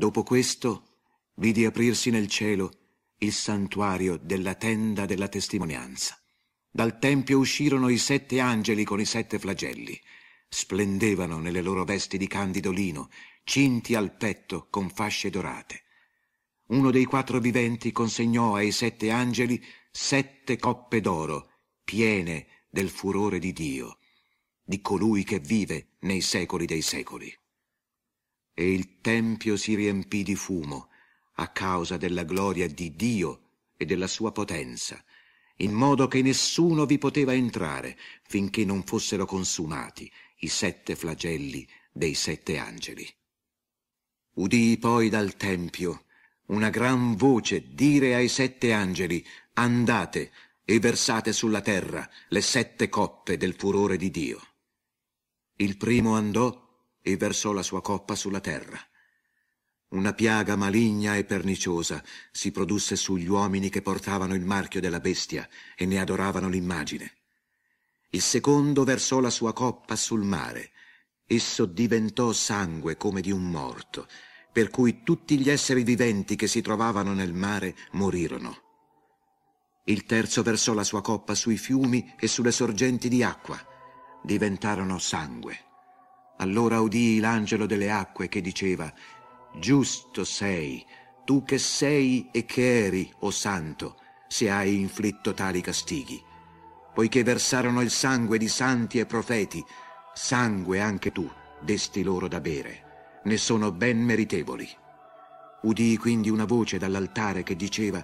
[0.00, 0.94] Dopo questo
[1.34, 2.70] vidi aprirsi nel cielo
[3.18, 6.18] il santuario della tenda della testimonianza.
[6.70, 10.00] Dal tempio uscirono i sette angeli con i sette flagelli.
[10.48, 13.10] Splendevano nelle loro vesti di candido lino,
[13.44, 15.82] cinti al petto con fasce dorate.
[16.68, 21.50] Uno dei quattro viventi consegnò ai sette angeli sette coppe d'oro,
[21.84, 23.98] piene del furore di Dio,
[24.62, 27.30] di colui che vive nei secoli dei secoli
[28.54, 30.88] e il tempio si riempì di fumo
[31.34, 35.02] a causa della gloria di Dio e della sua potenza,
[35.56, 42.14] in modo che nessuno vi poteva entrare finché non fossero consumati i sette flagelli dei
[42.14, 43.08] sette angeli.
[44.34, 46.04] Udii poi dal tempio
[46.46, 49.24] una gran voce dire ai sette angeli
[49.54, 50.32] andate
[50.64, 54.40] e versate sulla terra le sette coppe del furore di Dio.
[55.56, 56.69] Il primo andò
[57.02, 58.78] e versò la sua coppa sulla terra.
[59.90, 65.48] Una piaga maligna e perniciosa si produsse sugli uomini che portavano il marchio della bestia
[65.76, 67.16] e ne adoravano l'immagine.
[68.10, 70.70] Il secondo versò la sua coppa sul mare.
[71.26, 74.06] Esso diventò sangue come di un morto,
[74.52, 78.68] per cui tutti gli esseri viventi che si trovavano nel mare morirono.
[79.84, 83.58] Il terzo versò la sua coppa sui fiumi e sulle sorgenti di acqua.
[84.22, 85.69] Diventarono sangue.
[86.40, 88.90] Allora udii l'angelo delle acque che diceva,
[89.58, 90.84] Giusto sei,
[91.24, 96.22] tu che sei e che eri, o santo, se hai inflitto tali castighi.
[96.94, 99.62] Poiché versarono il sangue di santi e profeti,
[100.14, 101.30] sangue anche tu
[101.60, 104.68] desti loro da bere, ne sono ben meritevoli.
[105.62, 108.02] Udii quindi una voce dall'altare che diceva,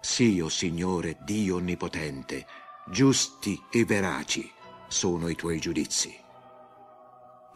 [0.00, 2.46] Sì, o oh Signore, Dio Onnipotente,
[2.90, 4.50] giusti e veraci
[4.88, 6.23] sono i tuoi giudizi.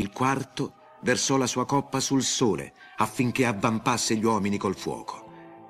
[0.00, 5.26] Il quarto versò la sua coppa sul sole affinché avvampasse gli uomini col fuoco.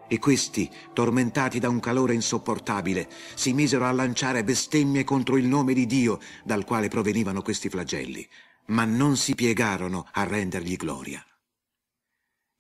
[0.06, 5.72] E questi, tormentati da un calore insopportabile, si misero a lanciare bestemmie contro il nome
[5.72, 8.26] di Dio dal quale provenivano questi flagelli,
[8.66, 11.24] ma non si piegarono a rendergli gloria.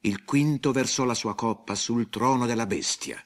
[0.00, 3.22] Il quinto versò la sua coppa sul trono della bestia.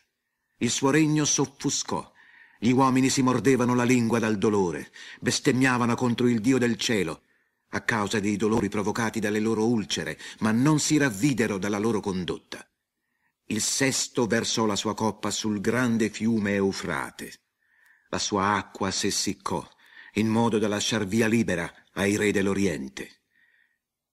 [0.57, 2.11] Il suo regno s'offuscò
[2.59, 4.91] Gli uomini si mordevano la lingua dal dolore,
[5.21, 7.23] bestemmiavano contro il Dio del cielo,
[7.75, 12.67] a causa dei dolori provocati dalle loro ulcere, ma non si ravvidero dalla loro condotta.
[13.47, 17.33] Il sesto versò la sua coppa sul grande fiume Eufrate.
[18.09, 19.67] La sua acqua s'essiccò,
[20.15, 23.23] in modo da lasciar via libera ai re dell'Oriente.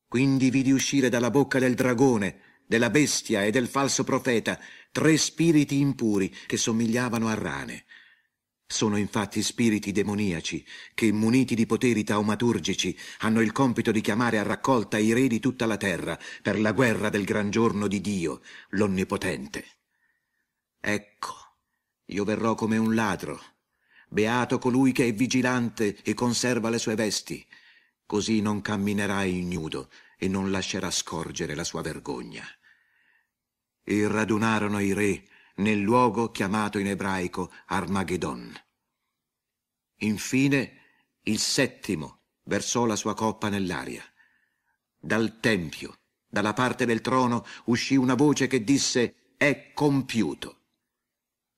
[0.07, 4.60] Quindi vidi uscire dalla bocca del dragone, della bestia e del falso profeta
[4.91, 7.86] tre spiriti impuri che somigliavano a rane,
[8.72, 10.64] sono infatti spiriti demoniaci
[10.94, 15.40] che, muniti di poteri taumaturgici, hanno il compito di chiamare a raccolta i re di
[15.40, 19.66] tutta la terra per la guerra del gran giorno di Dio, l'Onnipotente.
[20.80, 21.34] Ecco,
[22.06, 23.42] io verrò come un ladro.
[24.08, 27.44] Beato colui che è vigilante e conserva le sue vesti,
[28.06, 32.46] così non camminerà ignudo e non lascerà scorgere la sua vergogna.
[33.84, 35.29] E radunarono i re
[35.60, 38.53] nel luogo chiamato in ebraico Armageddon.
[40.01, 40.74] Infine
[41.24, 44.03] il settimo versò la sua coppa nell'aria.
[44.97, 50.55] Dal tempio, dalla parte del trono, uscì una voce che disse «È compiuto».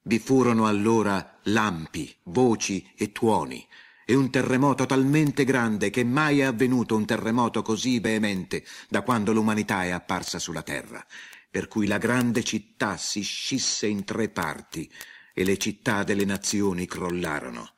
[0.04, 3.66] Vi furono allora lampi, voci e tuoni,
[4.04, 9.32] e un terremoto talmente grande che mai è avvenuto un terremoto così veemente da quando
[9.32, 11.06] l'umanità è apparsa sulla terra,
[11.52, 14.90] per cui la grande città si scisse in tre parti
[15.34, 17.74] e le città delle nazioni crollarono.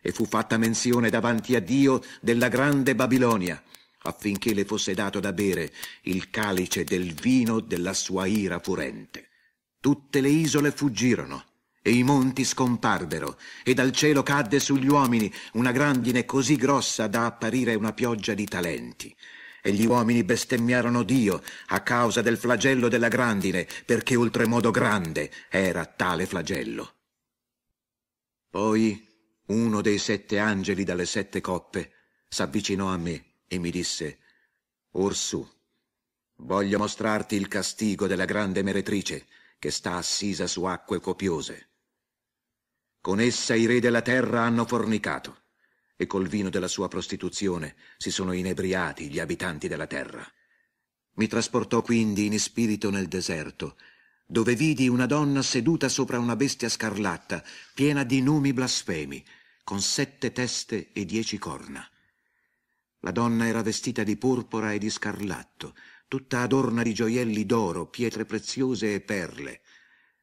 [0.00, 3.62] E fu fatta menzione davanti a Dio della grande Babilonia,
[4.04, 5.70] affinché le fosse dato da bere
[6.02, 9.28] il calice del vino della sua ira furente.
[9.78, 11.44] Tutte le isole fuggirono,
[11.82, 17.26] e i monti scomparvero, e dal cielo cadde sugli uomini una grandine così grossa da
[17.26, 19.14] apparire una pioggia di talenti
[19.68, 25.84] e gli uomini bestemmiarono Dio a causa del flagello della grandine, perché oltremodo grande era
[25.84, 26.94] tale flagello.
[28.48, 29.06] Poi
[29.48, 31.92] uno dei sette angeli dalle sette coppe
[32.28, 34.20] s'avvicinò a me e mi disse,
[34.92, 35.46] Orsù,
[36.36, 39.26] voglio mostrarti il castigo della grande meretrice
[39.58, 41.68] che sta assisa su acque copiose.
[43.02, 45.37] Con essa i re della terra hanno fornicato
[46.00, 50.24] e col vino della sua prostituzione si sono inebriati gli abitanti della terra.
[51.14, 53.76] Mi trasportò quindi in spirito nel deserto,
[54.24, 57.42] dove vidi una donna seduta sopra una bestia scarlatta,
[57.74, 59.24] piena di numi blasfemi,
[59.64, 61.84] con sette teste e dieci corna.
[63.00, 65.74] La donna era vestita di porpora e di scarlatto,
[66.06, 69.62] tutta adorna di gioielli d'oro, pietre preziose e perle,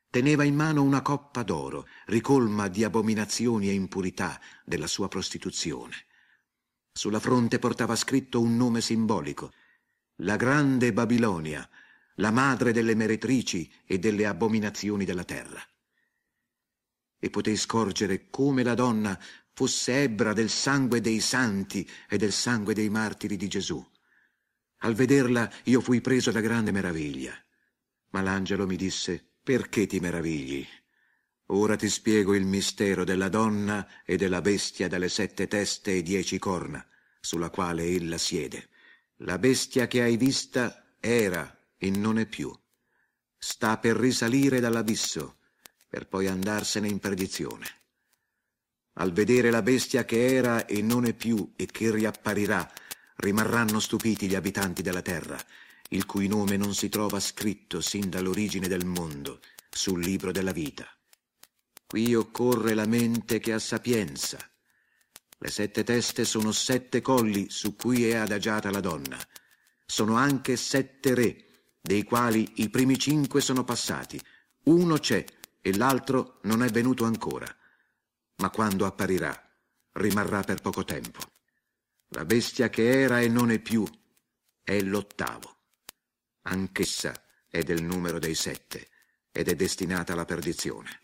[0.09, 6.05] teneva in mano una coppa d'oro, ricolma di abominazioni e impurità della sua prostituzione.
[6.91, 9.51] Sulla fronte portava scritto un nome simbolico,
[10.19, 11.69] la grande Babilonia,
[12.15, 15.61] la madre delle meretrici e delle abominazioni della terra.
[17.19, 19.19] E potei scorgere come la donna
[19.53, 23.85] fosse ebbra del sangue dei santi e del sangue dei martiri di Gesù.
[24.79, 27.33] Al vederla io fui preso da grande meraviglia.
[28.11, 30.65] Ma l'angelo mi disse, perché ti meravigli?
[31.49, 36.39] Ora ti spiego il mistero della donna e della bestia dalle sette teste e dieci
[36.39, 36.83] corna,
[37.19, 38.69] sulla quale ella siede.
[39.17, 42.51] La bestia che hai vista era e non è più.
[43.37, 45.37] Sta per risalire dall'abisso,
[45.87, 47.67] per poi andarsene in perdizione.
[48.93, 52.67] Al vedere la bestia che era e non è più e che riapparirà,
[53.17, 55.37] rimarranno stupiti gli abitanti della terra,
[55.89, 60.88] il cui nome non si trova scritto sin dall'origine del mondo sul libro della vita.
[61.86, 64.39] Qui occorre la mente che ha sapienza.
[65.38, 69.17] Le sette teste sono sette colli su cui è adagiata la donna.
[69.86, 71.45] Sono anche sette re,
[71.79, 74.19] dei quali i primi cinque sono passati.
[74.63, 75.23] Uno c'è
[75.61, 77.45] e l'altro non è venuto ancora.
[78.38, 79.39] Ma quando apparirà,
[79.93, 81.19] rimarrà per poco tempo.
[82.09, 83.86] La bestia che era e non è più
[84.63, 85.54] è l'ottavo
[86.47, 87.13] anch'essa
[87.47, 88.89] è del numero dei sette
[89.31, 91.01] ed è destinata alla perdizione.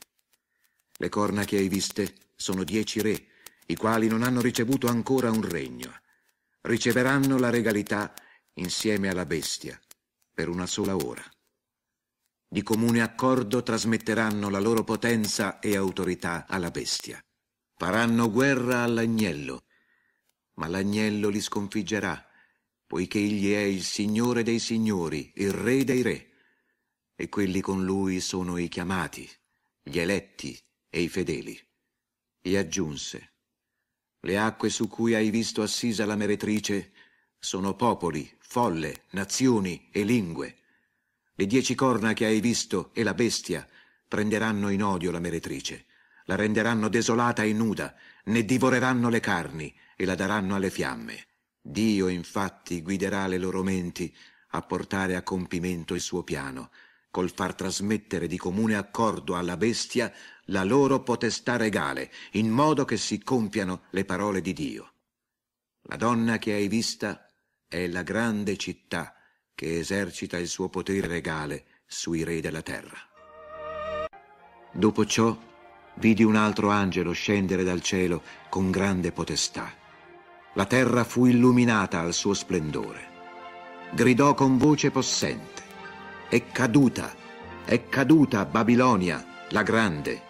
[0.97, 3.27] Le corna che hai viste sono dieci re,
[3.67, 5.99] i quali non hanno ricevuto ancora un regno.
[6.61, 8.13] Riceveranno la regalità
[8.55, 9.79] insieme alla bestia
[10.33, 11.23] per una sola ora.
[12.47, 17.23] Di comune accordo trasmetteranno la loro potenza e autorità alla bestia.
[17.75, 19.63] Faranno guerra all'agnello,
[20.55, 22.30] ma l'agnello li sconfiggerà
[22.91, 26.29] poiché egli è il Signore dei Signori, il Re dei Re,
[27.15, 29.25] e quelli con lui sono i chiamati,
[29.81, 31.57] gli eletti e i fedeli.
[32.41, 33.31] E aggiunse,
[34.19, 36.91] le acque su cui hai visto assisa la meretrice
[37.39, 40.57] sono popoli, folle, nazioni e lingue.
[41.33, 43.65] Le dieci corna che hai visto e la bestia
[44.05, 45.85] prenderanno in odio la meretrice,
[46.25, 51.27] la renderanno desolata e nuda, ne divoreranno le carni e la daranno alle fiamme.
[51.61, 54.13] Dio infatti guiderà le loro menti
[54.53, 56.71] a portare a compimento il suo piano,
[57.11, 60.11] col far trasmettere di comune accordo alla bestia
[60.45, 64.93] la loro potestà regale, in modo che si compiano le parole di Dio.
[65.83, 67.27] La donna che hai vista
[67.67, 69.15] è la grande città
[69.53, 72.97] che esercita il suo potere regale sui re della terra.
[74.73, 75.37] Dopo ciò
[75.95, 79.80] vidi un altro angelo scendere dal cielo con grande potestà.
[80.55, 83.07] La terra fu illuminata al suo splendore.
[83.91, 85.63] Gridò con voce possente.
[86.27, 87.15] È caduta,
[87.63, 90.23] è caduta Babilonia, la grande.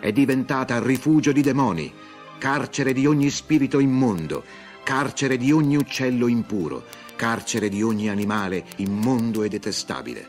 [0.00, 1.90] È diventata rifugio di demoni,
[2.36, 4.44] carcere di ogni spirito immondo,
[4.82, 6.84] carcere di ogni uccello impuro,
[7.16, 10.28] carcere di ogni animale immondo e detestabile,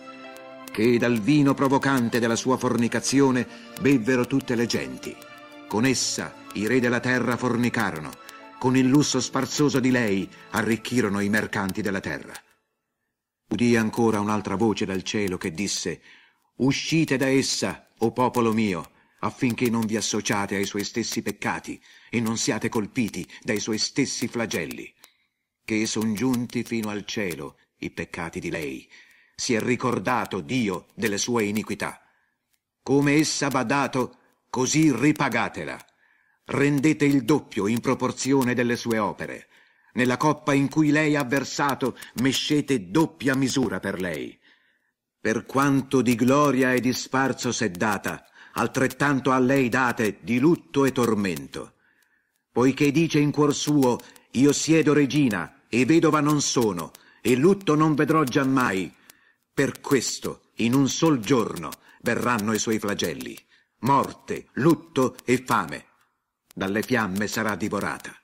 [0.71, 3.45] che dal vino provocante della sua fornicazione
[3.81, 5.13] bevvero tutte le genti.
[5.67, 8.23] Con essa i re della terra fornicarono,
[8.65, 12.33] con il lusso sfarzoso di lei arricchirono i mercanti della terra.
[13.49, 16.01] Udì ancora un'altra voce dal cielo che disse,
[16.55, 18.89] Uscite da essa, o popolo mio,
[19.19, 24.27] affinché non vi associate ai suoi stessi peccati e non siate colpiti dai suoi stessi
[24.27, 24.91] flagelli,
[25.63, 28.89] che son giunti fino al cielo i peccati di lei.
[29.35, 32.01] Si è ricordato Dio delle sue iniquità.
[32.81, 34.17] Come essa va dato,
[34.49, 35.85] così ripagatela.
[36.45, 39.47] Rendete il doppio in proporzione delle sue opere.
[39.93, 44.37] Nella coppa in cui lei ha versato, mescete doppia misura per lei.
[45.19, 50.85] Per quanto di gloria e di sfarzo s'è data, altrettanto a lei date di lutto
[50.85, 51.73] e tormento.
[52.51, 53.97] Poiché dice in cuor suo,
[54.31, 56.91] io siedo regina e vedova non sono,
[57.21, 58.93] e lutto non vedrò giammai.
[59.51, 61.71] Per questo, in un sol giorno,
[62.01, 63.35] verranno i suoi flagelli,
[63.79, 65.85] morte, lutto e fame.
[66.57, 68.17] Dalle fiamme sarà divorata.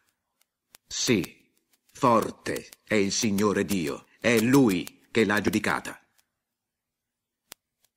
[0.88, 1.52] Sì,
[1.92, 6.02] forte è il Signore Dio, è Lui che l'ha giudicata.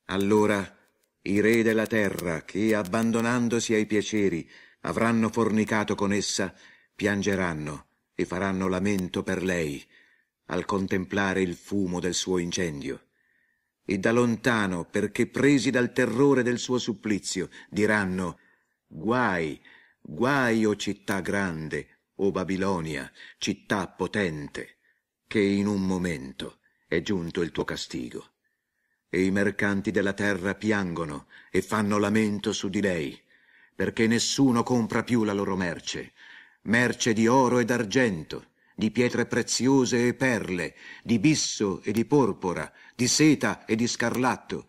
[0.06, 0.76] Allora
[1.22, 6.52] i re della terra, che abbandonandosi ai piaceri avranno fornicato con essa,
[6.96, 9.86] piangeranno e faranno lamento per lei
[10.46, 13.06] al contemplare il fumo del suo incendio.
[13.84, 18.40] E da lontano, perché presi dal terrore del suo supplizio, diranno
[18.88, 19.60] Guai,
[20.06, 24.76] guai, o città grande, o Babilonia, città potente,
[25.26, 28.32] che in un momento è giunto il tuo castigo.
[29.08, 33.18] E i mercanti della terra piangono e fanno lamento su di lei,
[33.74, 36.12] perché nessuno compra più la loro merce,
[36.62, 42.70] merce di oro e d'argento, di pietre preziose e perle, di bisso e di porpora,
[42.94, 44.68] di seta e di scarlatto,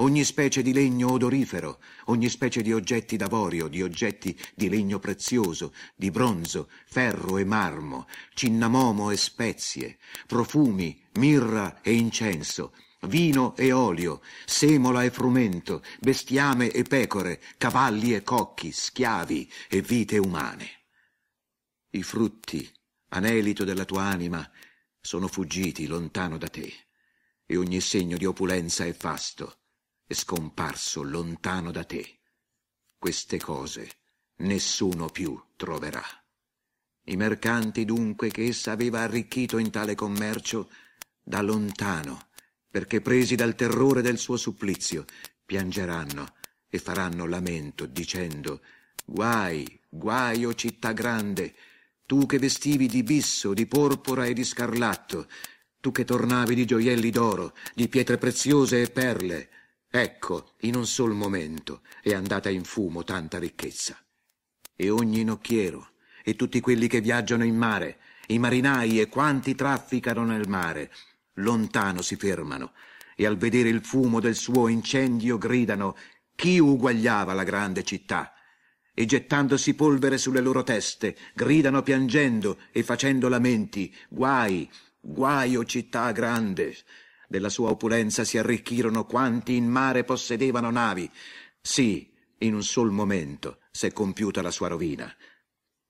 [0.00, 5.74] ogni specie di legno odorifero, ogni specie di oggetti d'avorio, di oggetti di legno prezioso,
[5.94, 14.22] di bronzo, ferro e marmo, cinnamomo e spezie, profumi, mirra e incenso, vino e olio,
[14.46, 20.68] semola e frumento, bestiame e pecore, cavalli e cocchi, schiavi e vite umane.
[21.90, 22.68] I frutti,
[23.08, 24.48] anelito della tua anima,
[24.98, 26.72] sono fuggiti lontano da te,
[27.44, 29.59] e ogni segno di opulenza e fasto
[30.10, 32.18] è scomparso lontano da te.
[32.98, 33.88] Queste cose
[34.38, 36.02] nessuno più troverà.
[37.04, 40.68] I mercanti dunque che essa aveva arricchito in tale commercio,
[41.22, 42.26] da lontano
[42.68, 45.04] perché presi dal terrore del suo supplizio,
[45.44, 46.34] piangeranno
[46.68, 48.62] e faranno lamento, dicendo
[49.04, 51.54] Guai, guai, o città grande,
[52.04, 55.28] tu che vestivi di bisso, di porpora e di scarlatto,
[55.78, 59.50] tu che tornavi di gioielli d'oro, di pietre preziose e perle,
[59.90, 63.98] ecco, in un sol momento è andata in fumo tanta ricchezza.
[64.76, 65.90] E ogni nocchiero,
[66.22, 70.90] e tutti quelli che viaggiano in mare, i marinai e quanti trafficano nel mare,
[71.34, 72.72] lontano si fermano
[73.16, 75.96] e al vedere il fumo del suo incendio gridano
[76.34, 78.32] chi uguagliava la grande città
[78.94, 84.70] e gettandosi polvere sulle loro teste gridano piangendo e facendo lamenti guai
[85.00, 86.74] guai o città grande
[87.30, 91.08] della sua opulenza si arricchirono quanti in mare possedevano navi
[91.60, 95.14] sì in un sol momento s'è compiuta la sua rovina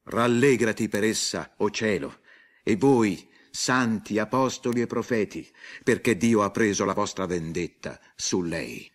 [0.02, 2.20] rallegrati per essa o cielo
[2.62, 5.50] e voi santi, apostoli e profeti,
[5.82, 8.90] perché Dio ha preso la vostra vendetta su lei.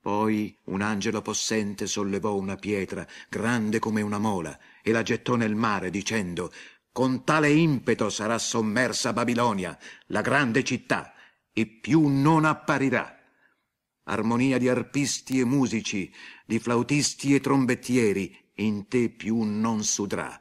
[0.00, 5.54] Poi un angelo possente sollevò una pietra grande come una mola e la gettò nel
[5.54, 6.50] mare dicendo
[6.90, 11.12] con tale impeto sarà sommersa Babilonia, la grande città,
[11.58, 13.16] e più non apparirà.
[14.04, 16.10] armonia di arpisti e musici,
[16.46, 20.40] di flautisti e trombettieri, in te più non sudrà.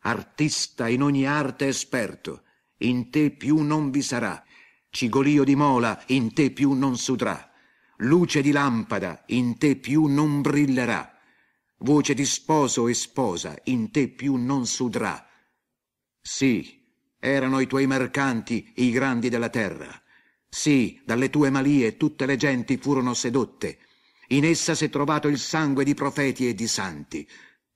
[0.00, 2.44] Artista in ogni arte esperto,
[2.78, 4.44] in te più non vi sarà.
[4.90, 7.50] Cigolio di mola, in te più non sudrà.
[7.96, 11.18] Luce di lampada, in te più non brillerà.
[11.78, 15.26] Voce di sposo e sposa, in te più non sudrà.
[16.20, 16.84] Sì,
[17.18, 19.90] erano i tuoi mercanti i grandi della terra.
[20.50, 23.78] Sì, dalle tue malie tutte le genti furono sedotte.
[24.28, 27.26] In essa si è trovato il sangue di profeti e di santi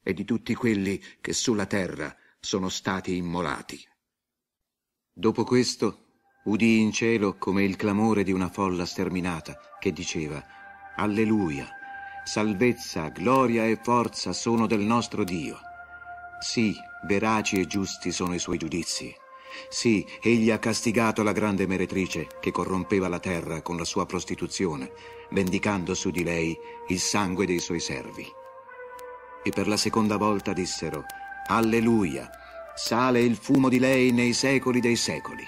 [0.02, 3.80] e di tutti quelli che sulla terra sono stati immolati.
[5.12, 6.00] Dopo questo
[6.44, 10.44] udì in cielo come il clamore di una folla sterminata che diceva
[10.96, 11.68] Alleluia,
[12.24, 15.58] salvezza, gloria e forza sono del nostro Dio.
[16.40, 16.74] Sì,
[17.06, 19.14] veraci e giusti sono i suoi giudizi.
[19.68, 24.92] Sì, egli ha castigato la grande meretrice che corrompeva la terra con la sua prostituzione,
[25.30, 26.56] vendicando su di lei
[26.88, 28.26] il sangue dei suoi servi.
[29.42, 31.04] E per la seconda volta dissero
[31.48, 32.30] Alleluia,
[32.74, 35.44] sale il fumo di lei nei secoli dei secoli.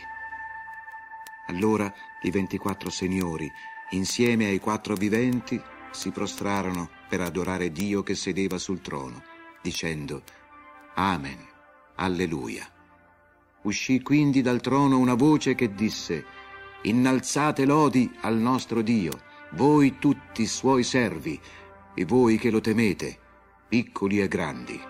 [1.49, 1.93] Allora
[2.23, 3.51] i ventiquattro signori,
[3.91, 9.23] insieme ai quattro viventi, si prostrarono per adorare Dio che sedeva sul trono,
[9.63, 10.23] dicendo
[10.95, 11.39] Amen,
[11.97, 12.76] Alleluia.
[13.67, 16.25] Uscì quindi dal trono una voce che disse
[16.83, 19.21] Innalzate lodi al nostro Dio,
[19.55, 21.39] voi tutti suoi servi,
[21.93, 23.19] e voi che lo temete,
[23.69, 24.81] piccoli e grandi.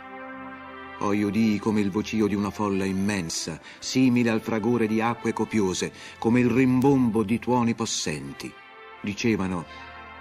[0.98, 5.90] Poi udii come il vocio di una folla immensa, simile al fragore di acque copiose,
[6.18, 8.52] come il rimbombo di tuoni possenti.
[9.00, 9.64] Dicevano,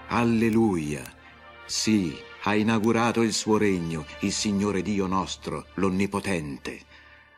[0.08, 1.04] Alleluia!
[1.66, 6.95] Sì, ha inaugurato il suo regno, il Signore Dio nostro, l'Onnipotente.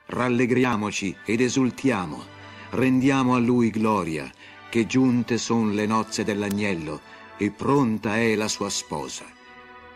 [0.09, 2.23] Rallegriamoci ed esultiamo,
[2.71, 4.31] rendiamo a Lui gloria,
[4.69, 7.01] che giunte son le nozze dell'agnello
[7.35, 9.25] e pronta è la sua sposa.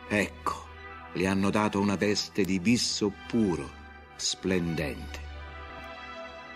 [0.10, 0.66] Ecco,
[1.14, 3.70] le hanno dato una veste di bisso puro,
[4.18, 5.20] splendente.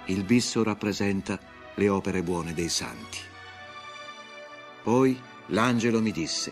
[0.08, 1.39] Il bisso rappresenta
[1.76, 3.20] le opere buone dei santi.
[4.84, 6.51] Poi l'angelo mi disse,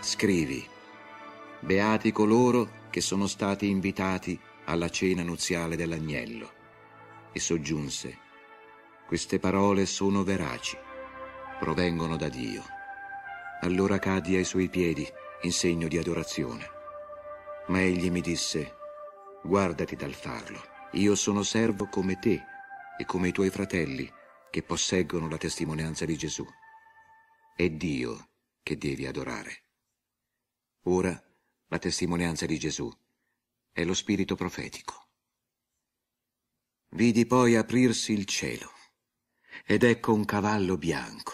[0.00, 0.62] scrivi,
[1.60, 6.52] beati coloro che sono stati invitati alla cena nuziale dell'agnello.
[7.32, 8.18] E soggiunse,
[9.06, 10.76] queste parole sono veraci,
[11.58, 12.62] provengono da Dio.
[13.60, 15.06] Allora caddi ai suoi piedi
[15.42, 16.66] in segno di adorazione.
[17.66, 18.76] Ma egli mi disse,
[19.42, 20.60] guardati dal farlo,
[20.92, 22.42] io sono servo come te
[22.96, 24.10] e come i tuoi fratelli
[24.50, 26.46] che posseggono la testimonianza di Gesù.
[27.56, 28.28] È Dio
[28.62, 29.64] che devi adorare.
[30.84, 31.20] Ora
[31.68, 32.90] la testimonianza di Gesù
[33.74, 35.08] è lo spirito profetico.
[36.90, 38.70] Vidi poi aprirsi il cielo
[39.66, 41.32] ed ecco un cavallo bianco.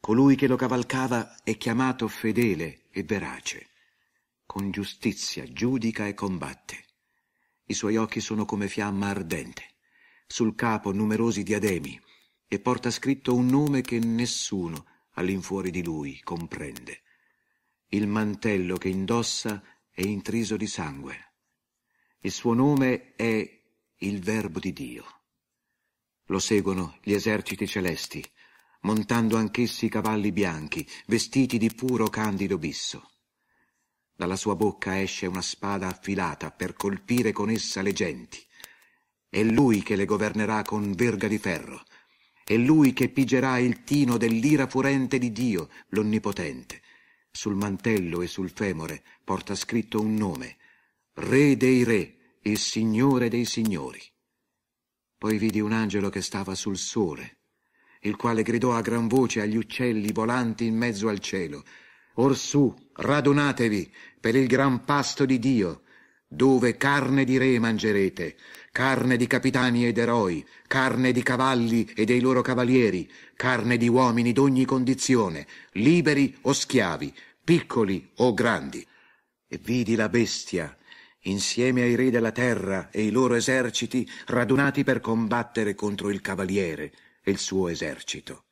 [0.00, 3.68] Colui che lo cavalcava è chiamato fedele e verace
[4.46, 6.84] con giustizia giudica e combatte.
[7.66, 9.74] I suoi occhi sono come fiamma ardente,
[10.26, 12.00] sul capo numerosi diademi,
[12.46, 17.02] e porta scritto un nome che nessuno all'infuori di lui comprende.
[17.88, 21.33] Il mantello che indossa è intriso di sangue.
[22.24, 23.60] Il suo nome è
[23.98, 25.04] il Verbo di Dio.
[26.28, 28.24] Lo seguono gli eserciti celesti,
[28.80, 33.10] montando anch'essi cavalli bianchi, vestiti di puro candido bisso.
[34.16, 38.42] Dalla sua bocca esce una spada affilata per colpire con essa le genti.
[39.28, 41.82] È lui che le governerà con verga di ferro.
[42.42, 46.80] È lui che pigerà il tino dell'ira furente di Dio, l'Onnipotente.
[47.30, 50.56] Sul mantello e sul femore porta scritto un nome,
[51.16, 52.13] Re dei Re
[52.46, 54.02] e Signore dei Signori.
[55.16, 57.38] Poi vidi un angelo che stava sul sole,
[58.00, 61.64] il quale gridò a gran voce agli uccelli volanti in mezzo al cielo,
[62.16, 63.90] Orsù, radunatevi
[64.20, 65.84] per il gran pasto di Dio,
[66.28, 68.36] dove carne di re mangerete,
[68.72, 74.32] carne di capitani ed eroi, carne di cavalli e dei loro cavalieri, carne di uomini
[74.34, 77.10] d'ogni condizione, liberi o schiavi,
[77.42, 78.86] piccoli o grandi.
[79.48, 80.76] E vidi la bestia,
[81.24, 86.92] insieme ai re della terra e i loro eserciti, radunati per combattere contro il cavaliere
[87.22, 88.44] e il suo esercito.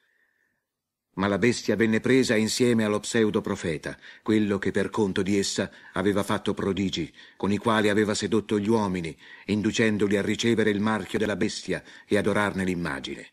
[1.15, 6.23] Ma la bestia venne presa insieme allo pseudo-profeta, quello che per conto di essa aveva
[6.23, 9.15] fatto prodigi, con i quali aveva sedotto gli uomini,
[9.47, 13.33] inducendoli a ricevere il marchio della bestia e adorarne l'immagine.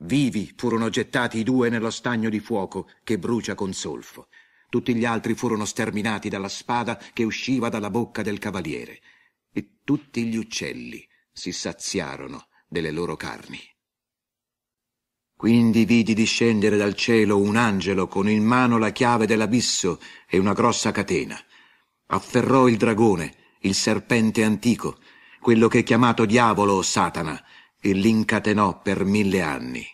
[0.00, 4.28] Vivi furono gettati i due nello stagno di fuoco che brucia con solfo.
[4.68, 9.00] Tutti gli altri furono sterminati dalla spada che usciva dalla bocca del cavaliere.
[9.52, 13.60] E tutti gli uccelli si saziarono delle loro carni.
[15.36, 20.54] Quindi vidi discendere dal cielo un angelo con in mano la chiave dell'abisso e una
[20.54, 21.38] grossa catena.
[22.06, 24.98] Afferrò il dragone, il serpente antico,
[25.40, 27.40] quello che è chiamato diavolo o Satana,
[27.78, 29.86] e l'incatenò per mille anni.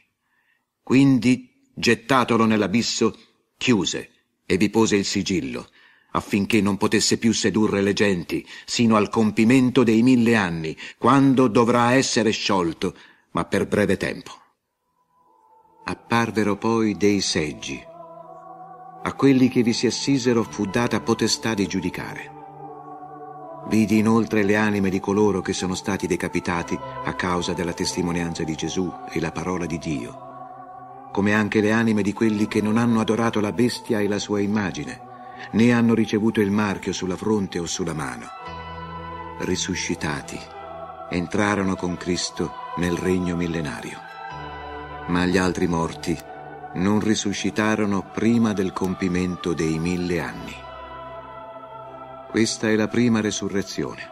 [0.80, 3.18] Quindi, gettatolo nell'abisso,
[3.56, 4.11] chiuse
[4.52, 5.70] e vi pose il sigillo,
[6.10, 11.94] affinché non potesse più sedurre le genti, sino al compimento dei mille anni, quando dovrà
[11.94, 12.94] essere sciolto,
[13.30, 14.32] ma per breve tempo.
[15.86, 17.82] Apparvero poi dei seggi.
[19.04, 22.30] A quelli che vi si assisero fu data potestà di giudicare.
[23.68, 28.54] Vidi inoltre le anime di coloro che sono stati decapitati a causa della testimonianza di
[28.54, 30.31] Gesù e la parola di Dio,
[31.12, 34.40] come anche le anime di quelli che non hanno adorato la bestia e la sua
[34.40, 35.00] immagine,
[35.52, 38.26] né hanno ricevuto il marchio sulla fronte o sulla mano.
[39.38, 40.40] Risuscitati,
[41.10, 44.10] entrarono con Cristo nel regno millenario
[45.08, 46.16] ma gli altri morti
[46.74, 50.54] non risuscitarono prima del compimento dei mille anni.
[52.30, 54.10] Questa è la prima resurrezione.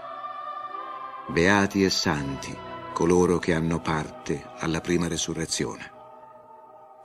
[1.28, 2.54] Beati e santi
[2.92, 5.99] coloro che hanno parte alla prima resurrezione.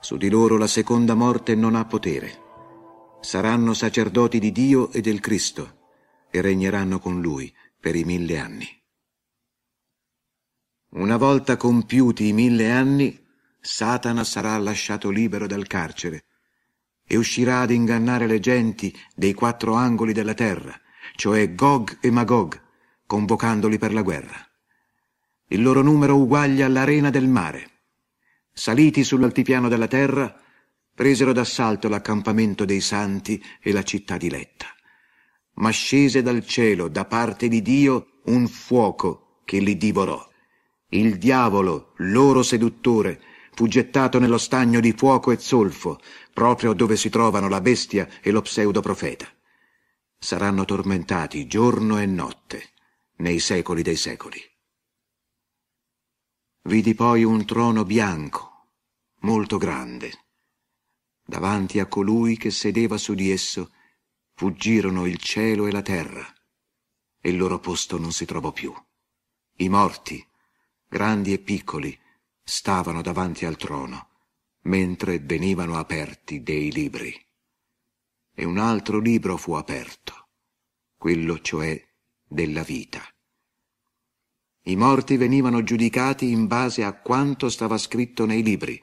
[0.05, 3.17] Su di loro la seconda morte non ha potere.
[3.21, 5.79] Saranno sacerdoti di Dio e del Cristo
[6.29, 8.67] e regneranno con Lui per i mille anni.
[10.91, 13.19] Una volta compiuti i mille anni,
[13.59, 16.25] Satana sarà lasciato libero dal carcere
[17.03, 20.79] e uscirà ad ingannare le genti dei quattro angoli della terra,
[21.15, 22.61] cioè Gog e Magog,
[23.07, 24.37] convocandoli per la guerra.
[25.47, 27.74] Il loro numero uguaglia all'arena del mare.
[28.57, 30.33] Saliti sull'altipiano della terra,
[30.93, 34.67] presero d'assalto l'accampamento dei santi e la città diletta.
[35.55, 40.25] Ma scese dal cielo, da parte di Dio, un fuoco che li divorò.
[40.91, 43.21] Il diavolo, loro seduttore,
[43.53, 45.99] fu gettato nello stagno di fuoco e zolfo,
[46.33, 49.27] proprio dove si trovano la bestia e lo pseudoprofeta.
[50.17, 52.69] Saranno tormentati giorno e notte,
[53.17, 54.41] nei secoli dei secoli.
[56.67, 58.69] Vidi poi un trono bianco,
[59.19, 60.25] molto grande.
[61.23, 63.71] Davanti a colui che sedeva su di esso
[64.33, 66.25] fuggirono il cielo e la terra,
[67.21, 68.73] e il loro posto non si trovò più.
[69.57, 70.27] I morti,
[70.87, 71.95] grandi e piccoli,
[72.43, 74.09] stavano davanti al trono,
[74.61, 77.13] mentre venivano aperti dei libri.
[78.33, 80.29] E un altro libro fu aperto,
[80.97, 81.79] quello cioè
[82.27, 83.07] della vita.
[84.67, 88.81] I morti venivano giudicati in base a quanto stava scritto nei libri,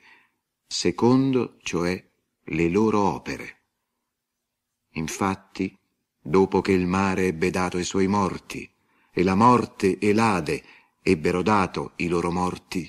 [0.64, 2.08] secondo cioè
[2.44, 3.62] le loro opere.
[4.92, 5.76] Infatti,
[6.20, 8.72] dopo che il mare ebbe dato i suoi morti,
[9.10, 10.62] e la morte e l'Ade
[11.02, 12.88] ebbero dato i loro morti,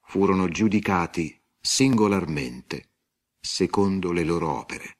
[0.00, 2.90] furono giudicati singolarmente
[3.38, 4.98] secondo le loro opere.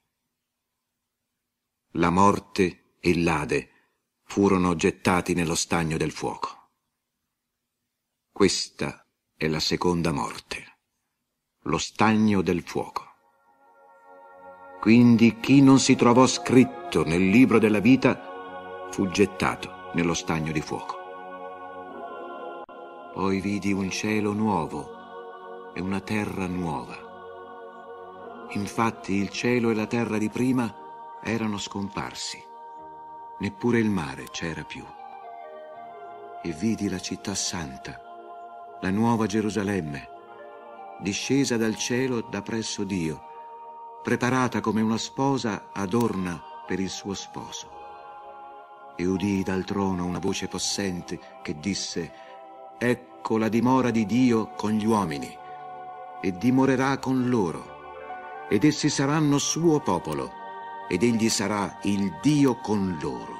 [1.95, 3.69] La morte e l'Ade
[4.23, 6.62] furono gettati nello stagno del fuoco.
[8.35, 9.05] Questa
[9.37, 10.79] è la seconda morte,
[11.65, 13.03] lo stagno del fuoco.
[14.81, 20.61] Quindi chi non si trovò scritto nel libro della vita fu gettato nello stagno di
[20.61, 20.97] fuoco.
[23.13, 28.47] Poi vidi un cielo nuovo e una terra nuova.
[28.53, 32.43] Infatti il cielo e la terra di prima erano scomparsi,
[33.37, 34.83] neppure il mare c'era più.
[36.41, 38.02] E vidi la città santa,
[38.83, 40.09] la nuova Gerusalemme,
[40.99, 43.21] discesa dal cielo da presso Dio,
[44.03, 47.69] preparata come una sposa adorna per il suo sposo.
[48.97, 52.11] E udii dal trono una voce possente che disse,
[52.77, 55.33] Ecco la dimora di Dio con gli uomini
[56.21, 60.29] e dimorerà con loro, ed essi saranno suo popolo,
[60.89, 63.37] ed egli sarà il Dio con loro,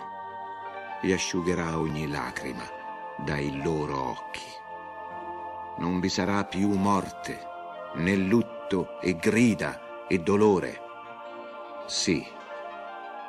[1.02, 2.64] e asciugherà ogni lacrima
[3.18, 4.63] dai loro occhi.
[5.78, 7.40] Non vi sarà più morte,
[7.96, 10.82] né lutto e grida e dolore.
[11.88, 12.26] Sì,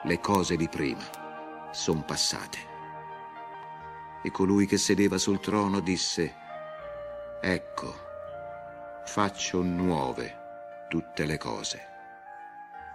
[0.02, 1.04] le cose di prima
[1.70, 2.72] son passate.
[4.22, 6.34] E colui che sedeva sul trono disse,
[7.40, 7.94] Ecco,
[9.04, 11.92] faccio nuove tutte le cose.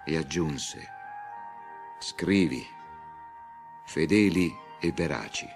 [0.05, 0.87] E aggiunse,
[1.99, 2.65] scrivi,
[3.85, 5.47] fedeli e veraci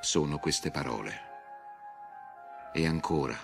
[0.00, 1.29] sono queste parole.
[2.72, 3.36] E ancora,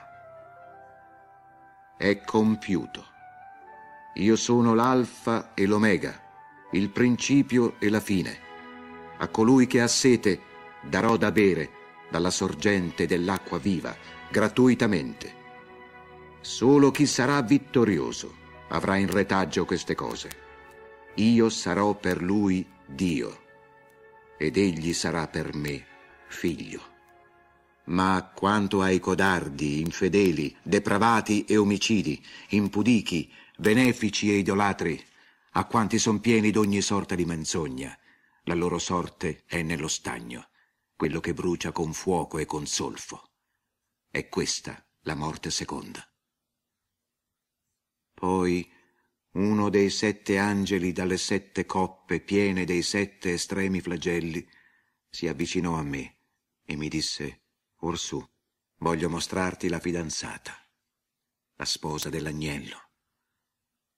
[1.97, 3.07] è compiuto.
[4.15, 6.15] Io sono l'alfa e l'omega,
[6.73, 8.39] il principio e la fine.
[9.19, 10.41] A colui che ha sete
[10.83, 11.71] darò da bere
[12.11, 13.95] dalla sorgente dell'acqua viva,
[14.31, 15.45] gratuitamente
[16.47, 18.33] Solo chi sarà vittorioso
[18.69, 20.31] avrà in retaggio queste cose.
[21.15, 23.37] Io sarò per lui Dio
[24.39, 25.85] ed egli sarà per me
[26.29, 26.96] figlio.
[27.87, 35.03] Ma quanto ai codardi, infedeli, depravati e omicidi, impudichi, benefici e idolatri,
[35.53, 37.97] a quanti son pieni d'ogni sorta di menzogna,
[38.45, 40.49] la loro sorte è nello stagno,
[40.95, 43.31] quello che brucia con fuoco e con solfo.
[44.11, 46.07] È questa la morte seconda.
[48.13, 48.69] Poi
[49.33, 54.47] uno dei sette angeli dalle sette coppe piene dei sette estremi flagelli
[55.11, 56.17] si avvicinò a me
[56.65, 57.46] e mi disse
[57.87, 58.21] Orsù,
[58.79, 60.53] voglio mostrarti la fidanzata,
[61.55, 62.91] la sposa dell'agnello.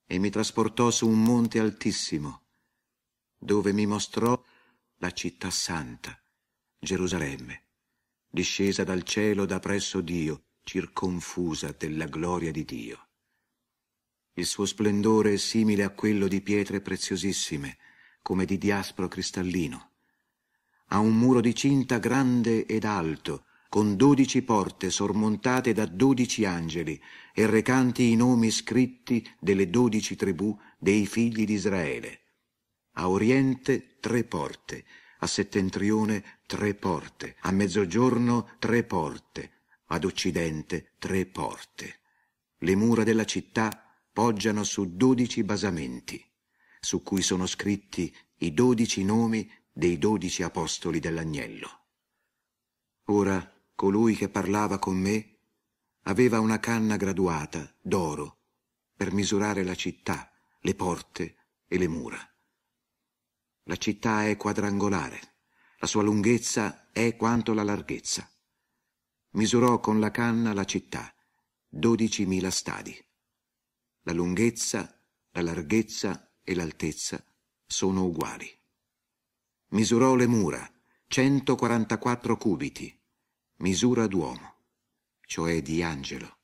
[0.05, 2.48] E mi trasportò su un monte altissimo,
[3.39, 4.39] dove mi mostrò
[4.97, 6.23] la città santa,
[6.78, 7.69] Gerusalemme,
[8.28, 13.09] discesa dal cielo da presso Dio, circonfusa della gloria di Dio.
[14.35, 17.78] Il suo splendore è simile a quello di pietre preziosissime,
[18.20, 19.93] come di diaspro cristallino.
[20.89, 27.01] Ha un muro di cinta grande ed alto, con dodici porte sormontate da dodici angeli
[27.35, 32.20] e recanti i nomi scritti delle dodici tribù dei figli di Israele.
[32.93, 34.85] A oriente tre porte,
[35.19, 42.01] a settentrione tre porte, a mezzogiorno tre porte, ad occidente tre porte.
[42.59, 46.24] Le mura della città poggiano su dodici basamenti,
[46.81, 51.69] su cui sono scritti i dodici nomi dei dodici apostoli dell'agnello.
[53.11, 55.39] Ora colui che parlava con me
[56.07, 58.41] aveva una canna graduata d'oro
[58.93, 60.33] per misurare la città,
[60.63, 61.37] le porte
[61.69, 62.19] e le mura.
[63.63, 65.21] La città è quadrangolare,
[65.79, 68.29] la sua lunghezza è quanto la larghezza.
[69.35, 71.15] Misurò con la canna la città,
[71.69, 72.93] dodicimila stadi.
[74.01, 75.01] La lunghezza,
[75.31, 77.25] la larghezza e l'altezza
[77.65, 78.51] sono uguali.
[79.69, 80.69] Misurò le mura,
[81.07, 82.98] 144 cubiti,
[83.59, 84.55] misura d'uomo,
[85.26, 86.36] cioè di angelo.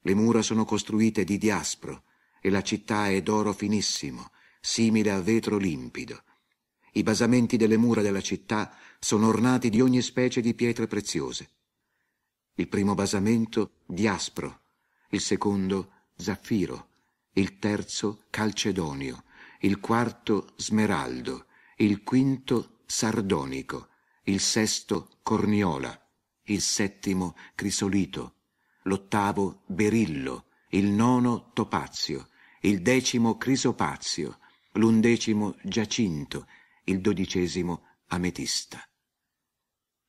[0.00, 2.04] Le mura sono costruite di diaspro
[2.40, 4.30] e la città è d'oro finissimo,
[4.60, 6.22] simile a vetro limpido.
[6.92, 11.50] I basamenti delle mura della città sono ornati di ogni specie di pietre preziose.
[12.54, 14.62] Il primo basamento diaspro,
[15.10, 16.88] il secondo zaffiro,
[17.34, 19.24] il terzo calcedonio,
[19.60, 23.88] il quarto smeraldo, il quinto sardonico,
[24.28, 25.98] il sesto corniola,
[26.44, 28.34] il settimo crisolito,
[28.82, 32.28] l'ottavo berillo, il nono topazio,
[32.60, 34.38] il decimo crisopazio,
[34.72, 36.46] l'undecimo giacinto,
[36.84, 38.86] il dodicesimo ametista.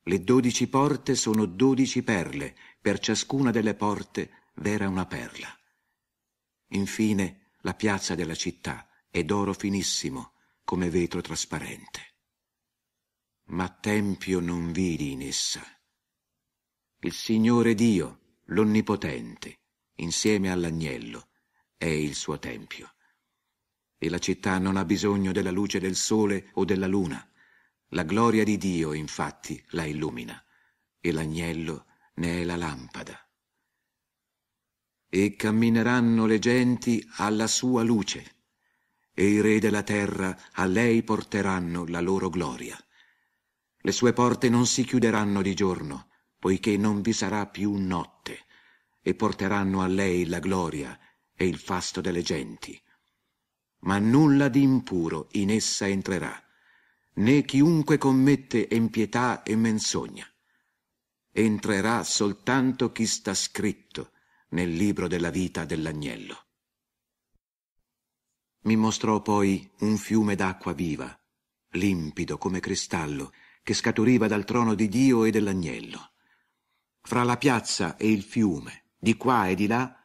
[0.02, 5.48] Le dodici porte sono dodici perle, per ciascuna delle porte v'era una perla.
[6.72, 10.32] Infine la piazza della città è d'oro finissimo,
[10.62, 12.09] come vetro trasparente
[13.50, 15.60] ma tempio non vidi in essa.
[17.00, 19.60] Il Signore Dio, l'Onnipotente,
[19.96, 21.30] insieme all'agnello,
[21.76, 22.94] è il suo tempio.
[23.98, 27.26] E la città non ha bisogno della luce del sole o della luna.
[27.88, 30.42] La gloria di Dio, infatti, la illumina,
[31.00, 31.86] e l'agnello
[32.16, 33.18] ne è la lampada.
[35.08, 38.36] E cammineranno le genti alla sua luce,
[39.12, 42.78] e i re della terra a lei porteranno la loro gloria.
[43.82, 46.08] Le sue porte non si chiuderanno di giorno,
[46.38, 48.46] poiché non vi sarà più notte,
[49.00, 50.98] e porteranno a lei la gloria
[51.34, 52.78] e il fasto delle genti.
[53.80, 56.38] Ma nulla di impuro in essa entrerà,
[57.14, 60.26] né chiunque commette impietà e menzogna.
[61.32, 64.12] Entrerà soltanto chi sta scritto
[64.50, 66.46] nel libro della vita dell'agnello.
[68.62, 71.18] Mi mostrò poi un fiume d'acqua viva,
[71.70, 73.32] limpido come cristallo,
[73.70, 76.10] che scaturiva dal trono di Dio e dell'agnello.
[77.02, 79.96] Fra la piazza e il fiume, di qua e di là,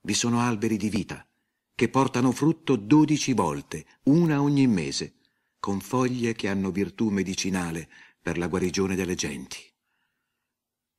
[0.00, 1.28] vi sono alberi di vita,
[1.74, 5.16] che portano frutto dodici volte, una ogni mese,
[5.58, 9.60] con foglie che hanno virtù medicinale per la guarigione delle genti.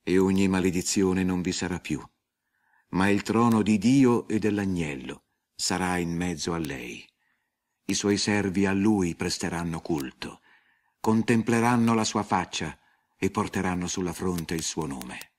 [0.04, 2.00] E ogni maledizione non vi sarà più,
[2.90, 5.24] ma il trono di Dio e dell'agnello
[5.56, 7.04] sarà in mezzo a lei.
[7.86, 10.42] I suoi servi a lui presteranno culto
[11.04, 12.80] contempleranno la sua faccia
[13.18, 15.32] e porteranno sulla fronte il suo nome.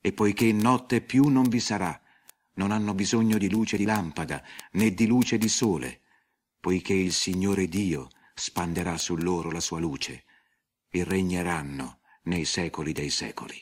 [0.00, 1.96] E poiché notte più non vi sarà,
[2.54, 4.42] non hanno bisogno di luce di lampada
[4.72, 6.00] né di luce di sole,
[6.58, 10.24] poiché il Signore Dio spanderà su loro la sua luce
[10.88, 13.56] e regneranno nei secoli dei secoli.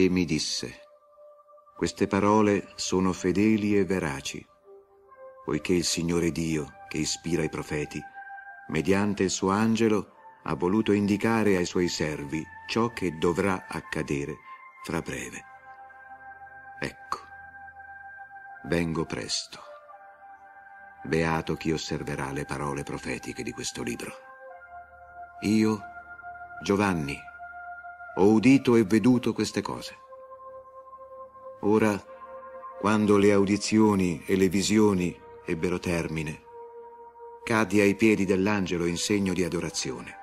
[0.00, 0.82] E mi disse,
[1.74, 4.46] queste parole sono fedeli e veraci,
[5.44, 8.00] poiché il Signore Dio, che ispira i profeti,
[8.68, 10.12] mediante il suo angelo,
[10.44, 14.36] ha voluto indicare ai suoi servi ciò che dovrà accadere
[14.84, 15.42] fra breve.
[16.78, 17.18] Ecco,
[18.68, 19.58] vengo presto.
[21.02, 24.12] Beato chi osserverà le parole profetiche di questo libro.
[25.40, 25.80] Io,
[26.62, 27.18] Giovanni,
[28.18, 29.96] ho udito e veduto queste cose.
[31.60, 31.96] Ora,
[32.80, 36.42] quando le audizioni e le visioni ebbero termine,
[37.44, 40.16] caddi ai piedi dell'angelo in segno di adorazione.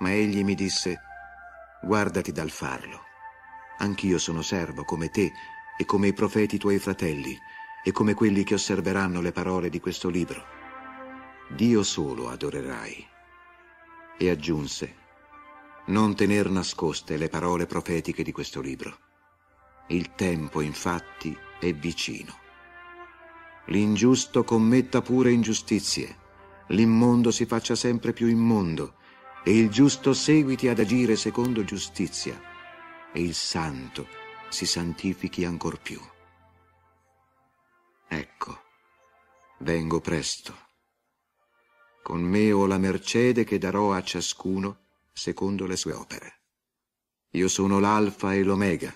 [0.00, 1.00] Ma egli mi disse,
[1.82, 3.00] guardati dal farlo.
[3.78, 5.32] Anch'io sono servo come te
[5.78, 7.34] e come i profeti tuoi fratelli
[7.82, 10.44] e come quelli che osserveranno le parole di questo libro.
[11.48, 13.06] Dio solo adorerai.
[14.18, 15.01] E aggiunse,
[15.86, 18.98] non tener nascoste le parole profetiche di questo libro.
[19.88, 22.38] Il tempo, infatti, è vicino.
[23.66, 26.16] L'ingiusto commetta pure ingiustizie,
[26.68, 28.94] l'immondo si faccia sempre più immondo,
[29.44, 32.40] e il giusto seguiti ad agire secondo giustizia,
[33.12, 34.06] e il santo
[34.48, 36.00] si santifichi ancor più.
[38.08, 38.62] Ecco,
[39.58, 40.54] vengo presto.
[42.02, 44.81] Con me ho la mercede che darò a ciascuno
[45.12, 46.40] secondo le sue opere.
[47.30, 48.94] Io sono l'alfa e l'omega,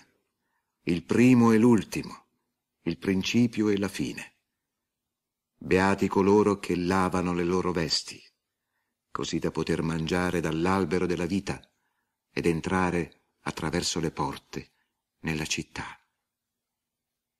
[0.84, 2.26] il primo e l'ultimo,
[2.82, 4.34] il principio e la fine.
[5.56, 8.22] Beati coloro che lavano le loro vesti,
[9.10, 11.60] così da poter mangiare dall'albero della vita
[12.30, 14.72] ed entrare attraverso le porte
[15.20, 15.98] nella città.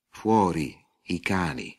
[0.08, 0.74] Fuori
[1.08, 1.76] i cani,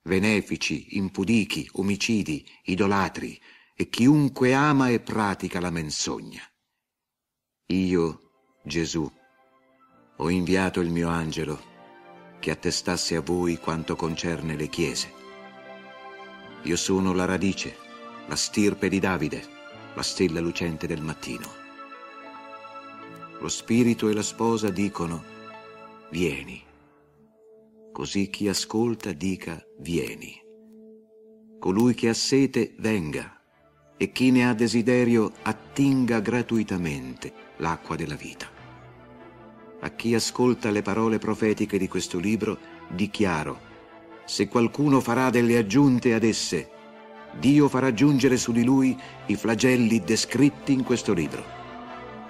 [0.00, 3.40] benefici, impudichi, omicidi, idolatri,
[3.80, 6.42] e chiunque ama e pratica la menzogna.
[7.68, 8.20] Io,
[8.62, 9.10] Gesù,
[10.16, 11.58] ho inviato il mio angelo
[12.40, 15.10] che attestasse a voi quanto concerne le chiese.
[16.64, 17.74] Io sono la radice,
[18.26, 19.48] la stirpe di Davide,
[19.94, 21.48] la stella lucente del mattino.
[23.38, 25.24] Lo spirito e la sposa dicono,
[26.10, 26.62] vieni.
[27.90, 30.38] Così chi ascolta dica, vieni.
[31.58, 33.39] Colui che ha sete, venga
[34.02, 38.46] e chi ne ha desiderio attinga gratuitamente l'acqua della vita.
[39.80, 42.56] A chi ascolta le parole profetiche di questo libro,
[42.88, 43.60] dichiaro,
[44.24, 46.70] se qualcuno farà delle aggiunte ad esse,
[47.38, 51.44] Dio farà giungere su di lui i flagelli descritti in questo libro.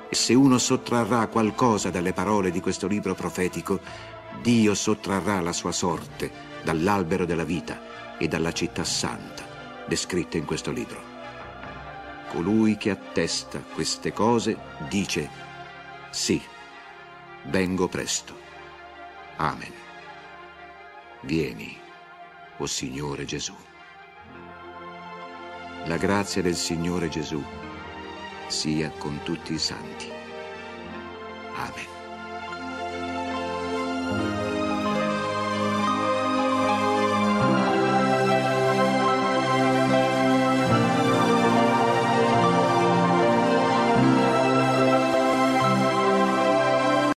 [0.08, 3.78] E se uno sottrarrà qualcosa dalle parole di questo libro profetico,
[4.42, 6.32] Dio sottrarrà la sua sorte
[6.64, 9.46] dall'albero della vita e dalla città santa
[9.86, 11.09] descritta in questo libro.
[12.30, 14.56] Colui che attesta queste cose
[14.88, 15.28] dice,
[16.10, 16.40] sì,
[17.46, 18.34] vengo presto.
[19.36, 19.72] Amen.
[21.22, 21.76] Vieni,
[22.58, 23.54] o oh Signore Gesù.
[25.86, 27.42] La grazia del Signore Gesù
[28.46, 30.08] sia con tutti i santi.
[31.54, 31.99] Amen.